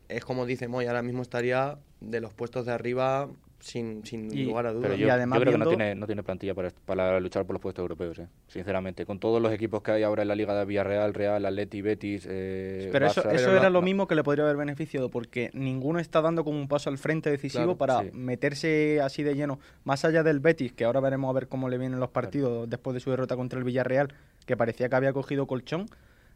es 0.08 0.24
como 0.24 0.46
dice 0.46 0.66
Moy, 0.66 0.86
ahora 0.86 1.02
mismo 1.02 1.22
estaría 1.22 1.78
de 2.00 2.20
los 2.20 2.32
puestos 2.32 2.66
de 2.66 2.72
arriba 2.72 3.28
sin, 3.60 4.04
sin 4.04 4.46
lugar 4.46 4.66
a 4.66 4.72
dudas. 4.72 4.96
yo, 4.96 5.06
yo, 5.06 5.14
creo 5.16 5.52
que 5.52 5.58
no 5.58 5.68
tiene, 5.68 5.94
no 5.94 6.06
tiene 6.06 6.22
plantilla 6.22 6.54
para, 6.54 6.70
para 6.70 7.20
luchar 7.20 7.44
por 7.44 7.54
los 7.54 7.62
puestos 7.62 7.82
europeos, 7.82 8.18
eh, 8.18 8.28
sinceramente. 8.48 9.06
Con 9.06 9.18
todos 9.18 9.40
los 9.40 9.52
equipos 9.52 9.82
que 9.82 9.92
hay 9.92 10.02
ahora 10.02 10.22
en 10.22 10.28
la 10.28 10.34
Liga 10.34 10.58
de 10.58 10.64
Villarreal, 10.64 11.14
Real, 11.14 11.44
Atleti, 11.44 11.82
Betis. 11.82 12.26
Eh, 12.28 12.88
pero 12.92 13.06
eso, 13.06 13.28
eso 13.30 13.56
era 13.56 13.70
lo 13.70 13.82
mismo 13.82 14.06
que 14.06 14.14
le 14.14 14.24
podría 14.24 14.44
haber 14.44 14.56
beneficiado, 14.56 15.10
porque 15.10 15.50
ninguno 15.52 15.98
está 15.98 16.20
dando 16.20 16.44
como 16.44 16.58
un 16.58 16.68
paso 16.68 16.90
al 16.90 16.98
frente 16.98 17.30
decisivo 17.30 17.76
para 17.76 18.02
meterse 18.12 19.00
así 19.00 19.22
de 19.22 19.34
lleno, 19.34 19.60
más 19.84 20.04
allá 20.04 20.22
del 20.22 20.40
Betis, 20.40 20.72
que 20.72 20.84
ahora 20.84 21.00
veremos 21.00 21.30
a 21.30 21.32
ver 21.32 21.48
cómo 21.48 21.68
le 21.68 21.78
vienen 21.78 22.00
los 22.00 22.10
partidos 22.10 22.68
después 22.68 22.94
de 22.94 23.00
su 23.00 23.10
derrota 23.10 23.36
contra 23.36 23.58
el 23.58 23.64
Villarreal, 23.64 24.14
que 24.46 24.56
parecía 24.56 24.88
que 24.88 24.96
había 24.96 25.12
cogido 25.12 25.46
colchón. 25.46 25.86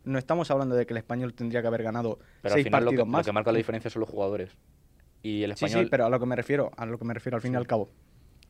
No 0.05 0.19
estamos 0.19 0.51
hablando 0.51 0.75
de 0.75 0.85
que 0.85 0.93
el 0.93 0.99
español 0.99 1.33
tendría 1.33 1.63
que 1.63 1.69
haber 1.69 1.83
ganado 1.83 2.19
seis 2.45 2.69
partidos 2.69 3.09
más. 3.09 3.21
Lo 3.21 3.31
que 3.31 3.33
marca 3.33 3.53
la 3.53 3.59
diferencia 3.59 3.91
son 3.91 4.01
los 4.01 4.11
jugadores 4.11 4.55
y 5.25 5.43
el 5.43 5.53
español... 5.53 5.81
Sí, 5.81 5.85
sí, 5.85 5.91
pero 5.91 6.05
a 6.05 6.11
lo 6.11 6.21
que 6.21 6.27
me 6.27 6.37
refiero, 6.37 6.71
a 6.77 6.87
lo 6.87 6.99
que 6.99 7.05
me 7.05 7.15
refiero 7.15 7.35
al 7.35 7.43
fin 7.43 7.55
y 7.55 7.57
al 7.57 7.67
cabo, 7.67 7.89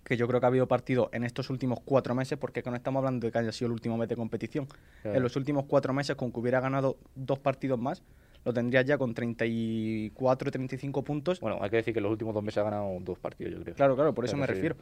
que 0.04 0.16
yo 0.16 0.26
creo 0.26 0.40
que 0.40 0.46
ha 0.46 0.48
habido 0.48 0.66
partido 0.66 1.08
en 1.12 1.24
estos 1.24 1.48
últimos 1.48 1.78
cuatro 1.84 2.14
meses, 2.14 2.36
porque 2.36 2.62
no 2.66 2.74
estamos 2.74 3.00
hablando 3.00 3.26
de 3.26 3.32
que 3.32 3.38
haya 3.38 3.52
sido 3.52 3.68
el 3.68 3.72
último 3.72 3.96
mes 3.96 4.08
de 4.08 4.16
competición. 4.16 4.66
En 5.04 5.22
los 5.22 5.36
últimos 5.36 5.64
cuatro 5.66 5.94
meses, 5.94 6.16
con 6.16 6.32
que 6.32 6.40
hubiera 6.40 6.60
ganado 6.60 6.98
dos 7.14 7.38
partidos 7.38 7.78
más, 7.78 8.02
lo 8.44 8.52
tendría 8.52 8.82
ya 8.82 8.98
con 8.98 9.14
34, 9.14 10.50
35 10.50 11.04
puntos. 11.04 11.40
Bueno, 11.40 11.58
hay 11.62 11.70
que 11.70 11.76
decir 11.76 11.94
que 11.94 12.00
en 12.00 12.04
los 12.04 12.12
últimos 12.12 12.34
dos 12.34 12.42
meses 12.42 12.58
ha 12.58 12.64
ganado 12.64 12.90
dos 13.00 13.18
partidos, 13.18 13.54
yo 13.54 13.62
creo. 13.62 13.74
Claro, 13.76 13.94
claro, 13.94 14.12
por 14.12 14.24
eso 14.24 14.36
me 14.36 14.46
refiero. 14.46 14.76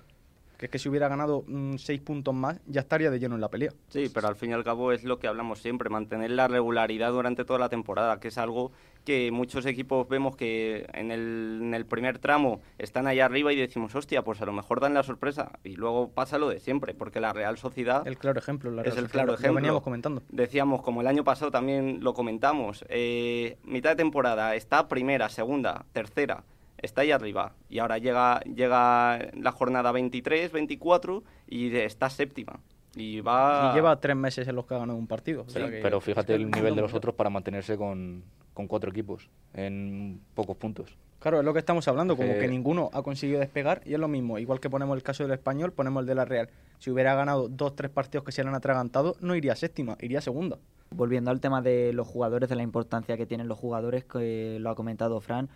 Que 0.63 0.67
es 0.67 0.71
que 0.71 0.79
si 0.79 0.89
hubiera 0.89 1.09
ganado 1.09 1.43
mm, 1.49 1.75
seis 1.79 2.01
puntos 2.01 2.33
más, 2.33 2.61
ya 2.69 2.83
estaría 2.83 3.11
de 3.11 3.19
lleno 3.19 3.35
en 3.35 3.41
la 3.41 3.49
pelea. 3.49 3.73
Sí, 3.89 4.09
pero 4.15 4.29
al 4.29 4.37
fin 4.37 4.51
y 4.51 4.53
al 4.53 4.63
cabo 4.63 4.93
es 4.93 5.03
lo 5.03 5.19
que 5.19 5.27
hablamos 5.27 5.59
siempre, 5.59 5.91
mantener 5.91 6.31
la 6.31 6.47
regularidad 6.47 7.11
durante 7.11 7.45
toda 7.45 7.59
la 7.59 7.69
temporada, 7.69 8.21
que 8.21 8.29
es 8.29 8.39
algo 8.39 8.71
que 9.05 9.33
muchos 9.33 9.67
equipos 9.67 10.09
vemos 10.09 10.37
que 10.37 10.87
en 10.93 11.11
el, 11.11 11.59
en 11.63 11.75
el 11.75 11.85
primer 11.85 12.21
tramo 12.21 12.61
están 12.79 13.09
allá 13.09 13.25
arriba 13.25 13.53
y 13.53 13.57
decimos, 13.57 13.93
hostia, 13.97 14.23
pues 14.23 14.41
a 14.41 14.47
lo 14.47 14.53
mejor 14.53 14.79
dan 14.79 14.95
la 14.95 15.03
sorpresa. 15.03 15.51
Y 15.65 15.75
luego 15.75 16.11
pasa 16.11 16.39
lo 16.39 16.49
de 16.49 16.61
siempre, 16.61 16.95
porque 16.95 17.19
la 17.19 17.33
Real 17.33 17.59
Sociedad... 17.59 18.07
El 18.07 18.17
claro 18.17 18.39
ejemplo, 18.39 18.71
la 18.71 18.85
Real 18.85 18.93
es 18.93 18.99
el 18.99 19.07
Sociedad, 19.07 19.13
claro 19.25 19.33
lo 19.33 19.39
ejemplo. 19.39 19.57
veníamos 19.57 19.83
comentando. 19.83 20.23
Decíamos, 20.29 20.83
como 20.83 21.01
el 21.01 21.09
año 21.09 21.25
pasado 21.25 21.51
también 21.51 22.05
lo 22.05 22.15
comentamos, 22.15 22.85
eh, 22.89 23.59
mitad 23.65 23.91
de 23.91 23.97
temporada 23.97 24.55
está 24.55 24.87
primera, 24.87 25.29
segunda, 25.29 25.87
tercera, 25.93 26.45
está 26.83 27.01
ahí 27.03 27.11
arriba. 27.11 27.55
Y 27.69 27.79
ahora 27.79 27.99
llega, 27.99 28.41
llega 28.41 29.31
la 29.35 29.53
jornada 29.53 29.93
23, 29.93 30.53
24 30.53 31.23
y 31.49 31.75
está 31.77 32.11
séptima. 32.11 32.61
Y 32.95 33.21
va... 33.21 33.71
Y 33.73 33.75
lleva 33.77 33.99
tres 34.01 34.17
meses 34.17 34.47
en 34.49 34.55
los 34.57 34.67
que 34.67 34.75
ha 34.75 34.79
ganado 34.79 34.99
un 34.99 35.07
partido. 35.07 35.43
o 35.43 35.49
sea 35.49 35.63
Pero, 35.63 35.71
que- 35.75 35.81
pero 35.83 36.01
fíjate 36.01 36.35
es 36.35 36.39
que 36.39 36.45
el 36.45 36.51
nivel 36.51 36.75
de 36.75 36.83
los 36.83 36.93
otros 36.93 37.15
para 37.15 37.31
mantenerse 37.31 37.77
con, 37.79 38.23
con 38.53 38.67
cuatro 38.69 38.91
equipos 38.91 39.31
en 39.55 40.21
pocos 40.35 40.57
puntos. 40.57 40.97
Claro, 41.19 41.39
es 41.39 41.45
lo 41.45 41.53
que 41.53 41.61
estamos 41.61 41.87
hablando, 41.87 42.17
como 42.17 42.33
Eh, 42.33 42.39
que 42.41 42.49
ninguno 42.49 42.91
ha 42.93 43.03
conseguido 43.03 43.39
despegar 43.39 43.81
y 43.87 43.95
es 43.95 44.01
lo 44.01 44.09
mismo. 44.09 44.39
Igual 44.41 44.59
que 44.59 44.69
ponemos 44.69 44.97
el 44.97 45.05
caso 45.05 45.23
del 45.23 45.33
español, 45.33 45.73
ponemos 45.73 46.01
el 46.01 46.07
de 46.07 46.15
la 46.17 46.25
Real. 46.25 46.49
Si 46.81 46.91
hubiera 46.91 47.15
ganado 47.15 47.49
dos, 47.49 47.77
tres 47.77 47.93
partidos 47.93 48.25
que 48.25 48.33
se 48.33 48.43
le 48.43 48.49
han 48.49 48.57
atragantado, 48.57 49.15
no 49.21 49.37
iría 49.37 49.55
séptima, 49.55 49.97
iría 50.01 50.21
segunda. 50.21 50.59
Volviendo 50.91 51.31
al 51.31 51.41
tema 51.41 51.63
de 51.63 51.93
los 51.93 52.09
jugadores, 52.09 52.49
de 52.49 52.57
la 52.57 52.65
importancia 52.65 53.17
que 53.17 53.25
tienen 53.25 53.47
los 53.47 53.57
jugadores, 53.57 54.05
que 54.05 54.59
lo 54.61 54.69
ha 54.71 54.75
comentado 54.75 55.21
Fran, 55.21 55.49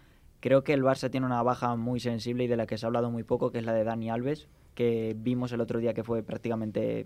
creo 0.46 0.62
que 0.62 0.72
el 0.74 0.84
Barça 0.84 1.10
tiene 1.10 1.26
una 1.26 1.42
baja 1.42 1.74
muy 1.74 1.98
sensible 1.98 2.44
y 2.44 2.46
de 2.46 2.56
la 2.56 2.66
que 2.66 2.78
se 2.78 2.86
ha 2.86 2.88
hablado 2.88 3.10
muy 3.10 3.24
poco, 3.24 3.50
que 3.50 3.58
es 3.58 3.64
la 3.64 3.72
de 3.72 3.82
Dani 3.82 4.10
Alves, 4.10 4.46
que 4.76 5.16
vimos 5.18 5.50
el 5.50 5.60
otro 5.60 5.80
día 5.80 5.92
que 5.92 6.04
fue 6.04 6.22
prácticamente 6.22 7.04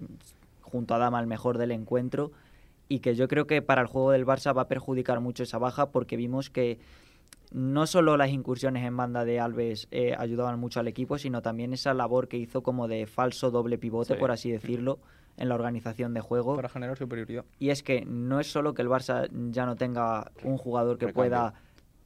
junto 0.61 0.95
a 0.95 0.99
Dama 0.99 1.19
el 1.21 1.27
mejor 1.27 1.57
del 1.57 1.71
encuentro 1.71 2.33
y 2.87 2.99
que 2.99 3.15
yo 3.15 3.29
creo 3.29 3.47
que 3.47 3.63
para 3.63 3.81
el 3.81 3.87
juego 3.87 4.11
del 4.11 4.27
Barça 4.27 4.55
va 4.55 4.63
a 4.63 4.69
perjudicar 4.69 5.21
mucho 5.21 5.43
esa 5.45 5.57
baja 5.57 5.87
porque 5.91 6.17
vimos 6.17 6.51
que 6.51 6.79
no 7.51 7.87
solo 7.87 8.19
las 8.19 8.29
incursiones 8.29 8.85
en 8.85 8.95
banda 8.95 9.25
de 9.25 9.41
Alves 9.41 9.89
eh, 9.91 10.15
ayudaban 10.19 10.61
mucho 10.61 10.79
al 10.81 10.89
equipo, 10.89 11.17
sino 11.17 11.41
también 11.41 11.73
esa 11.73 11.95
labor 11.95 12.29
que 12.29 12.37
hizo 12.37 12.63
como 12.63 12.89
de 12.89 13.07
falso 13.07 13.51
doble 13.51 13.79
pivote, 13.79 14.15
Sí. 14.15 14.21
por 14.21 14.33
así 14.33 14.51
decirlo, 14.53 14.99
en 15.39 15.49
la 15.49 15.55
organización 15.55 16.13
de 16.13 16.21
juego. 16.21 16.57
Para 16.57 16.69
generar 16.69 16.99
superioridad. 16.99 17.45
Y 17.59 17.71
es 17.71 17.83
que 17.83 18.05
no 18.05 18.39
es 18.39 18.53
solo 18.53 18.75
que 18.75 18.83
el 18.83 18.89
Barça 18.89 19.31
ya 19.51 19.65
no 19.65 19.77
tenga 19.77 20.31
un 20.45 20.59
jugador 20.59 20.99
que 20.99 21.07
Recambio. 21.07 21.31
pueda 21.31 21.55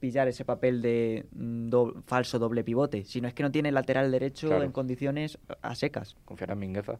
pillar 0.04 0.28
ese 0.28 0.44
papel 0.44 0.82
de 0.82 1.24
mm, 1.32 1.68
do- 1.70 1.94
falso 2.06 2.38
doble 2.38 2.62
pivote, 2.62 3.04
sino 3.04 3.26
es 3.26 3.32
que 3.32 3.42
no 3.42 3.50
tiene 3.50 3.72
lateral 3.72 4.10
derecho 4.10 4.48
Claro. 4.48 4.64
en 4.64 4.70
condiciones 4.72 5.38
a 5.62 5.74
secas. 5.74 6.14
Confiar 6.26 6.50
en 6.50 6.58
Mingueza. 6.58 6.98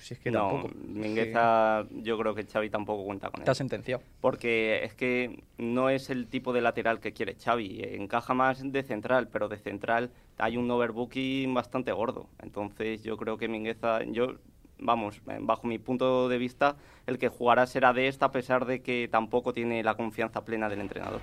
Si 0.00 0.14
es 0.14 0.20
que 0.20 0.30
no, 0.30 0.48
tampoco. 0.48 0.74
Mingueza, 0.86 1.84
yo 1.90 2.16
creo 2.18 2.34
que 2.34 2.44
Xavi 2.44 2.70
tampoco 2.70 3.04
cuenta 3.04 3.28
con 3.28 3.40
él. 3.40 3.42
Está 3.42 3.54
sentenciado. 3.54 4.02
Porque 4.22 4.82
es 4.84 4.94
que 4.94 5.42
no 5.58 5.90
es 5.90 6.08
el 6.08 6.26
tipo 6.28 6.52
de 6.54 6.60
lateral 6.62 7.00
que 7.00 7.12
quiere 7.12 7.34
Xavi. 7.34 7.80
Encaja 7.82 8.32
más 8.32 8.62
de 8.72 8.82
central, 8.82 9.28
pero 9.28 9.48
de 9.48 9.58
central 9.58 10.10
hay 10.38 10.56
un 10.56 10.70
overbooking 10.70 11.52
bastante 11.52 11.92
gordo. 11.92 12.28
Entonces 12.42 13.02
yo 13.02 13.16
creo 13.18 13.36
que 13.36 13.48
Mingueza, 13.48 14.04
yo, 14.04 14.36
vamos, 14.78 15.20
bajo 15.40 15.66
mi 15.66 15.78
punto 15.78 16.28
de 16.28 16.38
vista, 16.38 16.76
el 17.06 17.18
que 17.18 17.28
jugará 17.28 17.66
será 17.66 17.92
de 17.92 18.06
esta 18.08 18.26
a 18.26 18.30
pesar 18.32 18.64
de 18.64 18.80
que 18.82 19.08
tampoco 19.10 19.52
tiene 19.52 19.82
la 19.82 19.94
confianza 19.96 20.44
plena 20.44 20.68
del 20.68 20.80
entrenador. 20.82 21.20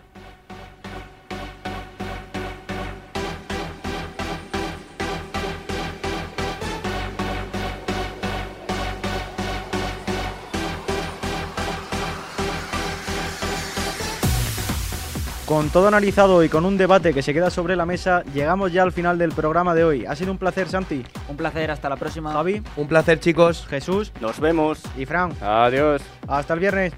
Todo 15.73 15.87
analizado 15.87 16.43
y 16.43 16.49
con 16.49 16.65
un 16.65 16.77
debate 16.77 17.15
que 17.15 17.23
se 17.23 17.33
queda 17.33 17.49
sobre 17.49 17.75
la 17.75 17.87
mesa, 17.87 18.23
llegamos 18.31 18.71
ya 18.71 18.83
al 18.83 18.91
final 18.91 19.17
del 19.17 19.31
programa 19.31 19.73
de 19.73 19.83
hoy. 19.83 20.05
Ha 20.05 20.15
sido 20.15 20.31
un 20.31 20.37
placer, 20.37 20.69
Santi. 20.69 21.03
Un 21.27 21.35
placer, 21.35 21.71
hasta 21.71 21.89
la 21.89 21.95
próxima. 21.95 22.31
Javi. 22.31 22.61
Un 22.77 22.87
placer, 22.87 23.19
chicos. 23.19 23.65
Jesús. 23.67 24.13
Nos 24.21 24.39
vemos. 24.39 24.83
Y 24.95 25.07
Fran. 25.07 25.33
Adiós. 25.41 26.03
Hasta 26.27 26.53
el 26.53 26.59
viernes. 26.59 26.93